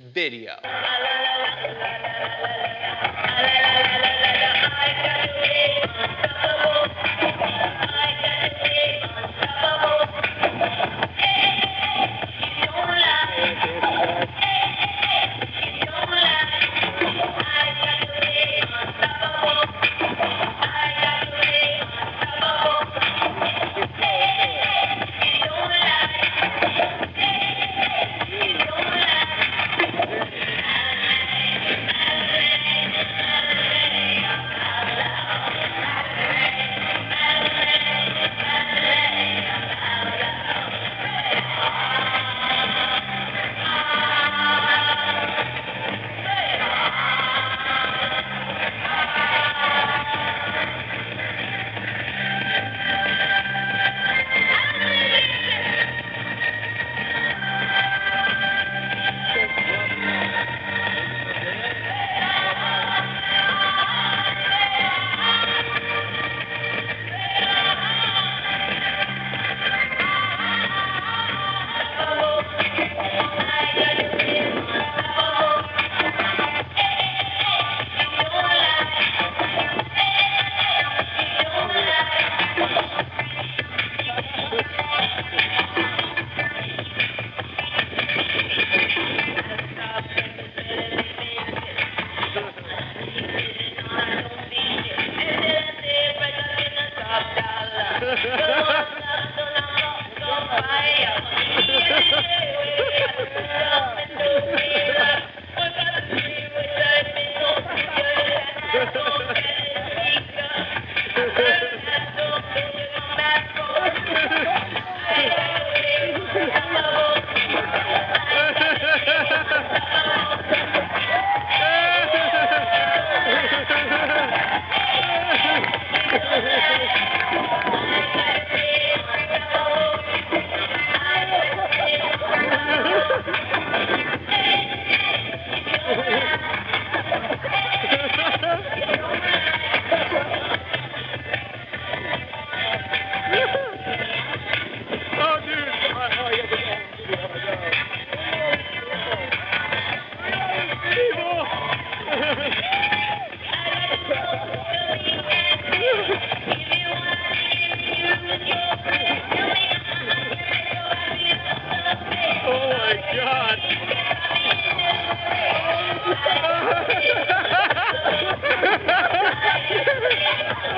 Video. 0.00 0.56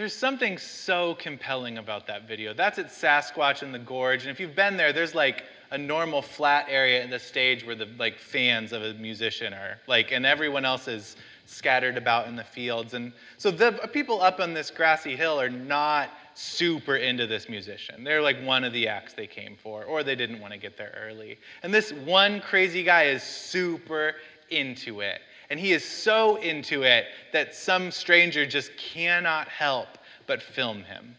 There's 0.00 0.16
something 0.16 0.56
so 0.56 1.14
compelling 1.16 1.76
about 1.76 2.06
that 2.06 2.26
video. 2.26 2.54
That's 2.54 2.78
at 2.78 2.86
Sasquatch 2.86 3.62
in 3.62 3.70
the 3.70 3.78
Gorge, 3.78 4.22
and 4.22 4.30
if 4.30 4.40
you've 4.40 4.56
been 4.56 4.78
there, 4.78 4.94
there's 4.94 5.14
like 5.14 5.44
a 5.72 5.76
normal 5.76 6.22
flat 6.22 6.64
area 6.70 7.04
in 7.04 7.10
the 7.10 7.18
stage 7.18 7.66
where 7.66 7.74
the 7.74 7.86
like 7.98 8.18
fans 8.18 8.72
of 8.72 8.80
a 8.82 8.94
musician 8.94 9.52
are 9.52 9.78
like, 9.86 10.10
and 10.10 10.24
everyone 10.24 10.64
else 10.64 10.88
is 10.88 11.16
scattered 11.44 11.98
about 11.98 12.28
in 12.28 12.34
the 12.34 12.42
fields. 12.42 12.94
And 12.94 13.12
so 13.36 13.50
the 13.50 13.72
people 13.92 14.22
up 14.22 14.40
on 14.40 14.54
this 14.54 14.70
grassy 14.70 15.16
hill 15.16 15.38
are 15.38 15.50
not 15.50 16.08
super 16.32 16.96
into 16.96 17.26
this 17.26 17.50
musician. 17.50 18.02
They're 18.02 18.22
like 18.22 18.42
one 18.42 18.64
of 18.64 18.72
the 18.72 18.88
acts 18.88 19.12
they 19.12 19.26
came 19.26 19.54
for, 19.54 19.84
or 19.84 20.02
they 20.02 20.14
didn't 20.14 20.40
want 20.40 20.54
to 20.54 20.58
get 20.58 20.78
there 20.78 20.98
early. 20.98 21.38
And 21.62 21.74
this 21.74 21.92
one 21.92 22.40
crazy 22.40 22.84
guy 22.84 23.02
is 23.08 23.22
super 23.22 24.14
into 24.48 25.02
it. 25.02 25.20
And 25.50 25.58
he 25.58 25.72
is 25.72 25.84
so 25.84 26.36
into 26.36 26.84
it 26.84 27.06
that 27.32 27.54
some 27.54 27.90
stranger 27.90 28.46
just 28.46 28.70
cannot 28.76 29.48
help 29.48 29.88
but 30.26 30.40
film 30.40 30.84
him. 30.84 31.16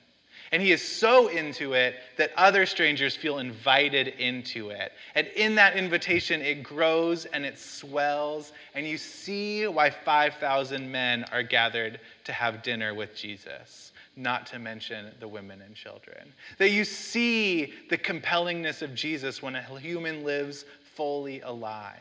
And 0.53 0.61
he 0.61 0.73
is 0.73 0.81
so 0.81 1.29
into 1.29 1.73
it 1.73 1.95
that 2.17 2.31
other 2.35 2.65
strangers 2.65 3.15
feel 3.15 3.39
invited 3.39 4.09
into 4.09 4.69
it. 4.69 4.91
And 5.15 5.27
in 5.27 5.55
that 5.55 5.77
invitation, 5.77 6.41
it 6.41 6.61
grows 6.61 7.23
and 7.25 7.45
it 7.45 7.57
swells, 7.57 8.51
and 8.75 8.85
you 8.85 8.97
see 8.97 9.65
why 9.67 9.89
5,000 9.89 10.91
men 10.91 11.23
are 11.31 11.43
gathered 11.43 12.01
to 12.25 12.33
have 12.33 12.63
dinner 12.63 12.93
with 12.93 13.15
Jesus, 13.15 13.93
not 14.17 14.45
to 14.47 14.59
mention 14.59 15.11
the 15.21 15.27
women 15.27 15.61
and 15.61 15.73
children. 15.73 16.33
That 16.57 16.71
you 16.71 16.83
see 16.83 17.73
the 17.89 17.97
compellingness 17.97 18.81
of 18.81 18.93
Jesus 18.93 19.41
when 19.41 19.55
a 19.55 19.61
human 19.79 20.25
lives 20.25 20.65
fully 20.95 21.39
alive. 21.41 21.99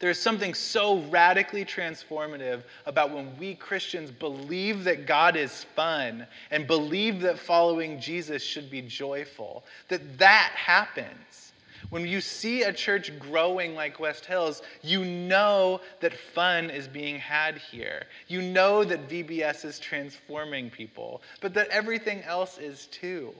There 0.00 0.08
is 0.08 0.18
something 0.18 0.54
so 0.54 1.00
radically 1.10 1.64
transformative 1.64 2.62
about 2.86 3.14
when 3.14 3.36
we 3.38 3.54
Christians 3.54 4.10
believe 4.10 4.82
that 4.84 5.06
God 5.06 5.36
is 5.36 5.64
fun 5.76 6.26
and 6.50 6.66
believe 6.66 7.20
that 7.20 7.38
following 7.38 8.00
Jesus 8.00 8.42
should 8.42 8.70
be 8.70 8.80
joyful, 8.80 9.62
that 9.88 10.18
that 10.18 10.52
happens. 10.54 11.52
When 11.90 12.06
you 12.06 12.22
see 12.22 12.62
a 12.62 12.72
church 12.72 13.18
growing 13.18 13.74
like 13.74 14.00
West 14.00 14.24
Hills, 14.24 14.62
you 14.82 15.04
know 15.04 15.82
that 16.00 16.14
fun 16.14 16.70
is 16.70 16.88
being 16.88 17.18
had 17.18 17.58
here. 17.58 18.04
You 18.26 18.40
know 18.40 18.84
that 18.84 19.08
VBS 19.08 19.66
is 19.66 19.78
transforming 19.78 20.70
people, 20.70 21.20
but 21.42 21.52
that 21.54 21.68
everything 21.68 22.22
else 22.22 22.56
is 22.56 22.86
too. 22.86 23.34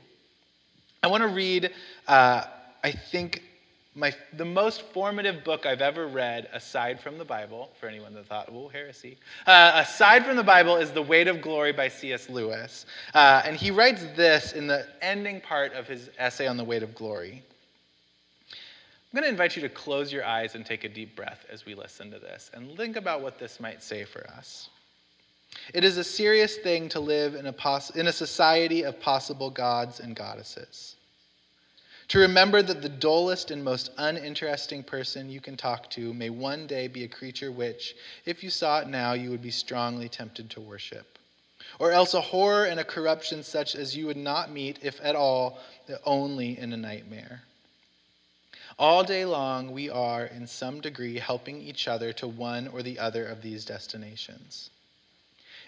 I 1.03 1.07
want 1.07 1.23
to 1.23 1.29
read, 1.29 1.71
uh, 2.07 2.45
I 2.85 2.93
think, 2.93 3.45
my, 3.95 4.13
the 4.35 4.45
most 4.45 4.83
formative 4.93 5.43
book 5.43 5.67
I've 5.67 5.81
ever 5.81 6.07
read, 6.07 6.49
aside 6.53 7.01
from 7.01 7.19
the 7.19 7.25
Bible, 7.25 7.71
for 7.81 7.89
anyone 7.89 8.15
that 8.15 8.27
thought, 8.27 8.49
oh, 8.53 8.69
heresy, 8.69 9.19
uh, 9.47 9.73
aside 9.75 10.25
from 10.25 10.37
the 10.37 10.45
Bible, 10.45 10.77
is 10.77 10.93
The 10.93 11.03
Weight 11.03 11.27
of 11.27 11.43
Glory 11.43 11.73
by 11.73 11.89
C.S. 11.89 12.29
Lewis. 12.29 12.87
Uh, 13.15 13.43
and 13.45 13.57
he 13.57 13.73
writes 13.73 14.05
this 14.15 14.53
in 14.53 14.69
the 14.69 14.87
ending 15.03 15.41
part 15.41 15.73
of 15.73 15.89
his 15.89 16.09
essay 16.19 16.47
on 16.47 16.57
the 16.57 16.65
weight 16.65 16.85
of 16.85 16.95
glory. 16.95 17.43
I'm 18.53 19.17
going 19.17 19.25
to 19.25 19.31
invite 19.31 19.57
you 19.57 19.63
to 19.63 19.69
close 19.69 20.13
your 20.13 20.25
eyes 20.25 20.55
and 20.55 20.65
take 20.65 20.85
a 20.85 20.89
deep 20.89 21.17
breath 21.17 21.45
as 21.51 21.67
we 21.67 21.75
listen 21.75 22.13
to 22.13 22.21
this 22.21 22.49
and 22.55 22.77
think 22.77 22.95
about 22.95 23.23
what 23.23 23.41
this 23.41 23.59
might 23.59 23.83
say 23.83 24.05
for 24.05 24.25
us. 24.31 24.71
It 25.75 25.83
is 25.83 25.97
a 25.97 26.05
serious 26.05 26.59
thing 26.59 26.89
to 26.91 27.01
live 27.01 27.35
in 27.35 27.47
a, 27.47 27.53
pos- 27.53 27.91
in 27.91 28.07
a 28.07 28.13
society 28.13 28.85
of 28.85 29.01
possible 29.01 29.51
gods 29.51 29.99
and 29.99 30.15
goddesses. 30.15 30.95
To 32.11 32.19
remember 32.19 32.61
that 32.61 32.83
the 32.83 32.89
dullest 32.89 33.53
and 33.53 33.63
most 33.63 33.93
uninteresting 33.97 34.83
person 34.83 35.31
you 35.31 35.41
can 35.41 35.57
talk 35.57 35.89
to 35.91 36.13
may 36.13 36.29
one 36.29 36.67
day 36.67 36.89
be 36.89 37.05
a 37.05 37.09
creature 37.09 37.53
which, 37.53 37.95
if 38.25 38.43
you 38.43 38.51
saw 38.51 38.81
it 38.81 38.89
now, 38.89 39.13
you 39.13 39.31
would 39.31 39.43
be 39.43 39.53
strongly 39.53 40.09
tempted 40.09 40.51
to 40.51 40.61
worship. 40.61 41.21
Or 41.79 41.93
else 41.93 42.13
a 42.13 42.21
horror 42.21 42.65
and 42.65 42.81
a 42.81 42.85
corruption 42.85 43.45
such 43.45 43.77
as 43.77 43.97
you 43.97 44.07
would 44.07 44.17
not 44.17 44.51
meet, 44.51 44.81
if 44.83 45.01
at 45.05 45.15
all, 45.15 45.61
only 46.05 46.59
in 46.59 46.73
a 46.73 46.77
nightmare. 46.77 47.43
All 48.77 49.05
day 49.05 49.25
long, 49.25 49.71
we 49.71 49.89
are, 49.89 50.25
in 50.25 50.49
some 50.49 50.81
degree, 50.81 51.21
helping 51.21 51.61
each 51.63 51.87
other 51.87 52.13
to 52.15 52.27
one 52.27 52.67
or 52.67 52.83
the 52.83 52.99
other 52.99 53.25
of 53.25 53.41
these 53.41 53.65
destinations. 53.65 54.71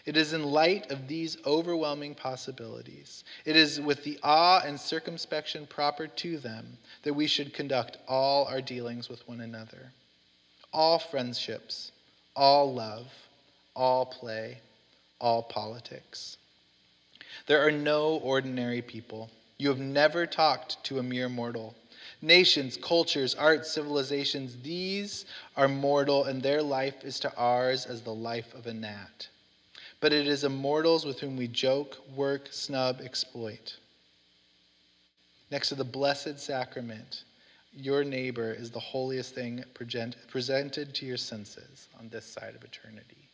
It 0.04 0.16
is 0.16 0.32
in 0.32 0.42
light 0.42 0.90
of 0.90 1.06
these 1.06 1.36
overwhelming 1.46 2.14
possibilities, 2.14 3.22
it 3.44 3.54
is 3.54 3.80
with 3.80 4.02
the 4.02 4.18
awe 4.22 4.60
and 4.64 4.80
circumspection 4.80 5.66
proper 5.66 6.08
to 6.08 6.38
them 6.38 6.78
that 7.02 7.14
we 7.14 7.26
should 7.26 7.54
conduct 7.54 7.98
all 8.08 8.44
our 8.46 8.60
dealings 8.60 9.08
with 9.08 9.26
one 9.28 9.40
another. 9.40 9.92
All 10.72 10.98
friendships, 10.98 11.92
all 12.34 12.72
love, 12.74 13.12
all 13.76 14.06
play, 14.06 14.58
all 15.20 15.42
politics. 15.42 16.36
There 17.46 17.64
are 17.64 17.70
no 17.70 18.16
ordinary 18.16 18.82
people. 18.82 19.30
You 19.58 19.68
have 19.68 19.78
never 19.78 20.26
talked 20.26 20.82
to 20.84 20.98
a 20.98 21.02
mere 21.02 21.28
mortal 21.28 21.76
nations, 22.22 22.76
cultures, 22.76 23.34
arts, 23.34 23.70
civilizations, 23.70 24.56
these 24.62 25.24
are 25.56 25.68
mortal, 25.68 26.24
and 26.24 26.42
their 26.42 26.62
life 26.62 27.04
is 27.04 27.18
to 27.20 27.36
ours 27.36 27.84
as 27.84 28.02
the 28.02 28.14
life 28.14 28.54
of 28.54 28.66
a 28.66 28.74
gnat. 28.74 29.28
But 30.02 30.12
it 30.12 30.26
is 30.26 30.42
immortals 30.42 31.06
with 31.06 31.20
whom 31.20 31.36
we 31.36 31.46
joke, 31.46 31.96
work, 32.16 32.48
snub, 32.50 33.00
exploit. 33.00 33.76
Next 35.52 35.68
to 35.68 35.76
the 35.76 35.84
Blessed 35.84 36.40
Sacrament, 36.40 37.22
your 37.72 38.02
neighbor 38.02 38.52
is 38.52 38.72
the 38.72 38.80
holiest 38.80 39.32
thing 39.32 39.62
presented 39.74 40.94
to 40.94 41.06
your 41.06 41.16
senses 41.16 41.88
on 42.00 42.08
this 42.08 42.26
side 42.26 42.56
of 42.56 42.64
eternity. 42.64 43.28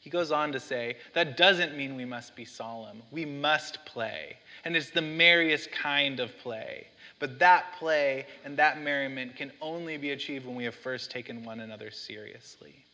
He 0.00 0.10
goes 0.10 0.30
on 0.30 0.52
to 0.52 0.60
say, 0.60 0.96
that 1.14 1.38
doesn't 1.38 1.74
mean 1.74 1.96
we 1.96 2.04
must 2.04 2.36
be 2.36 2.44
solemn. 2.44 3.02
We 3.10 3.24
must 3.24 3.84
play. 3.86 4.36
And 4.66 4.76
it's 4.76 4.90
the 4.90 5.00
merriest 5.00 5.72
kind 5.72 6.20
of 6.20 6.36
play. 6.38 6.88
But 7.18 7.38
that 7.38 7.74
play 7.78 8.26
and 8.44 8.58
that 8.58 8.82
merriment 8.82 9.36
can 9.36 9.52
only 9.62 9.96
be 9.96 10.10
achieved 10.10 10.44
when 10.44 10.54
we 10.54 10.64
have 10.64 10.74
first 10.74 11.10
taken 11.10 11.44
one 11.44 11.60
another 11.60 11.90
seriously. 11.90 12.84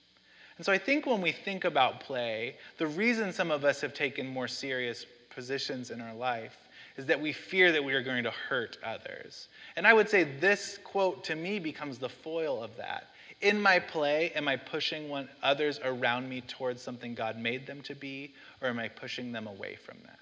And 0.57 0.64
so 0.64 0.73
I 0.73 0.79
think 0.79 1.07
when 1.07 1.21
we 1.21 1.33
think 1.33 1.64
about 1.64 2.01
play, 2.01 2.57
the 2.79 2.87
reason 2.87 3.33
some 3.33 3.51
of 3.51 3.64
us 3.64 3.81
have 3.83 3.92
taken 3.92 4.27
more 4.27 4.49
serious 4.49 5.05
positions 5.31 5.90
in 5.90 6.01
our 6.01 6.14
life 6.14 6.57
is 6.97 7.07
that 7.07 7.21
we 7.21 7.33
fear 7.33 7.73
that 7.73 7.85
we 7.85 7.92
are 7.92 8.03
going 8.03 8.25
to 8.25 8.31
hurt 8.31 8.79
others. 8.83 9.49
And 9.77 9.87
I 9.87 9.92
would 9.92 10.09
say 10.09 10.25
this 10.25 10.79
quote 10.83 11.25
to 11.25 11.35
me 11.35 11.59
becomes 11.59 11.99
the 11.99 12.09
foil 12.09 12.62
of 12.62 12.75
that. 12.79 13.09
In 13.42 13.61
my 13.61 13.79
play, 13.79 14.33
am 14.35 14.49
I 14.49 14.57
pushing 14.57 15.11
one, 15.11 15.29
others 15.42 15.79
around 15.85 16.27
me 16.27 16.40
towards 16.40 16.81
something 16.81 17.14
God 17.14 17.38
made 17.38 17.66
them 17.66 17.83
to 17.83 17.95
be, 17.95 18.33
or 18.62 18.69
am 18.69 18.79
I 18.79 18.88
pushing 18.88 19.31
them 19.31 19.47
away 19.47 19.77
from 19.77 19.99
that? 20.07 20.21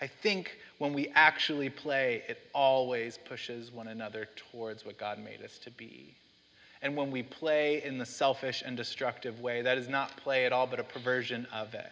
I 0.00 0.06
think 0.06 0.58
when 0.76 0.92
we 0.92 1.08
actually 1.14 1.70
play, 1.70 2.22
it 2.28 2.38
always 2.54 3.18
pushes 3.18 3.72
one 3.72 3.88
another 3.88 4.28
towards 4.36 4.84
what 4.84 4.98
God 4.98 5.18
made 5.18 5.42
us 5.42 5.58
to 5.60 5.70
be. 5.70 6.14
And 6.82 6.96
when 6.96 7.10
we 7.10 7.22
play 7.22 7.82
in 7.82 7.98
the 7.98 8.06
selfish 8.06 8.62
and 8.64 8.76
destructive 8.76 9.40
way, 9.40 9.62
that 9.62 9.78
is 9.78 9.88
not 9.88 10.16
play 10.16 10.46
at 10.46 10.52
all, 10.52 10.66
but 10.66 10.80
a 10.80 10.84
perversion 10.84 11.46
of 11.52 11.74
it. 11.74 11.90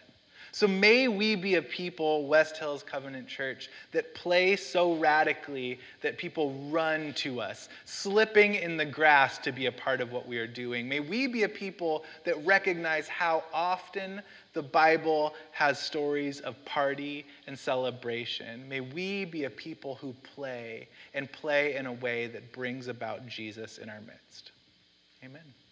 So 0.51 0.67
may 0.67 1.07
we 1.07 1.35
be 1.35 1.55
a 1.55 1.61
people, 1.61 2.25
West 2.25 2.57
Hills 2.57 2.81
Covenant 2.81 3.27
Church, 3.27 3.69
that 3.91 4.15
play 4.15 4.55
so 4.55 4.95
radically 4.95 5.79
that 6.01 6.17
people 6.17 6.53
run 6.69 7.13
to 7.15 7.41
us, 7.41 7.69
slipping 7.85 8.55
in 8.55 8.77
the 8.77 8.85
grass 8.85 9.37
to 9.39 9.51
be 9.51 9.67
a 9.67 9.71
part 9.71 10.01
of 10.01 10.11
what 10.11 10.27
we 10.27 10.37
are 10.39 10.47
doing. 10.47 10.87
May 10.87 10.99
we 10.99 11.27
be 11.27 11.43
a 11.43 11.49
people 11.49 12.05
that 12.23 12.43
recognize 12.45 13.07
how 13.07 13.43
often 13.53 14.21
the 14.53 14.63
Bible 14.63 15.35
has 15.51 15.77
stories 15.79 16.39
of 16.39 16.55
party 16.65 17.25
and 17.45 17.59
celebration. 17.59 18.67
May 18.67 18.79
we 18.81 19.25
be 19.25 19.43
a 19.43 19.49
people 19.51 19.95
who 19.95 20.15
play 20.35 20.87
and 21.13 21.31
play 21.31 21.75
in 21.75 21.85
a 21.85 21.93
way 21.93 22.27
that 22.27 22.51
brings 22.51 22.87
about 22.87 23.27
Jesus 23.27 23.77
in 23.77 23.89
our 23.89 24.01
midst. 24.01 24.53
Amen. 25.27 25.66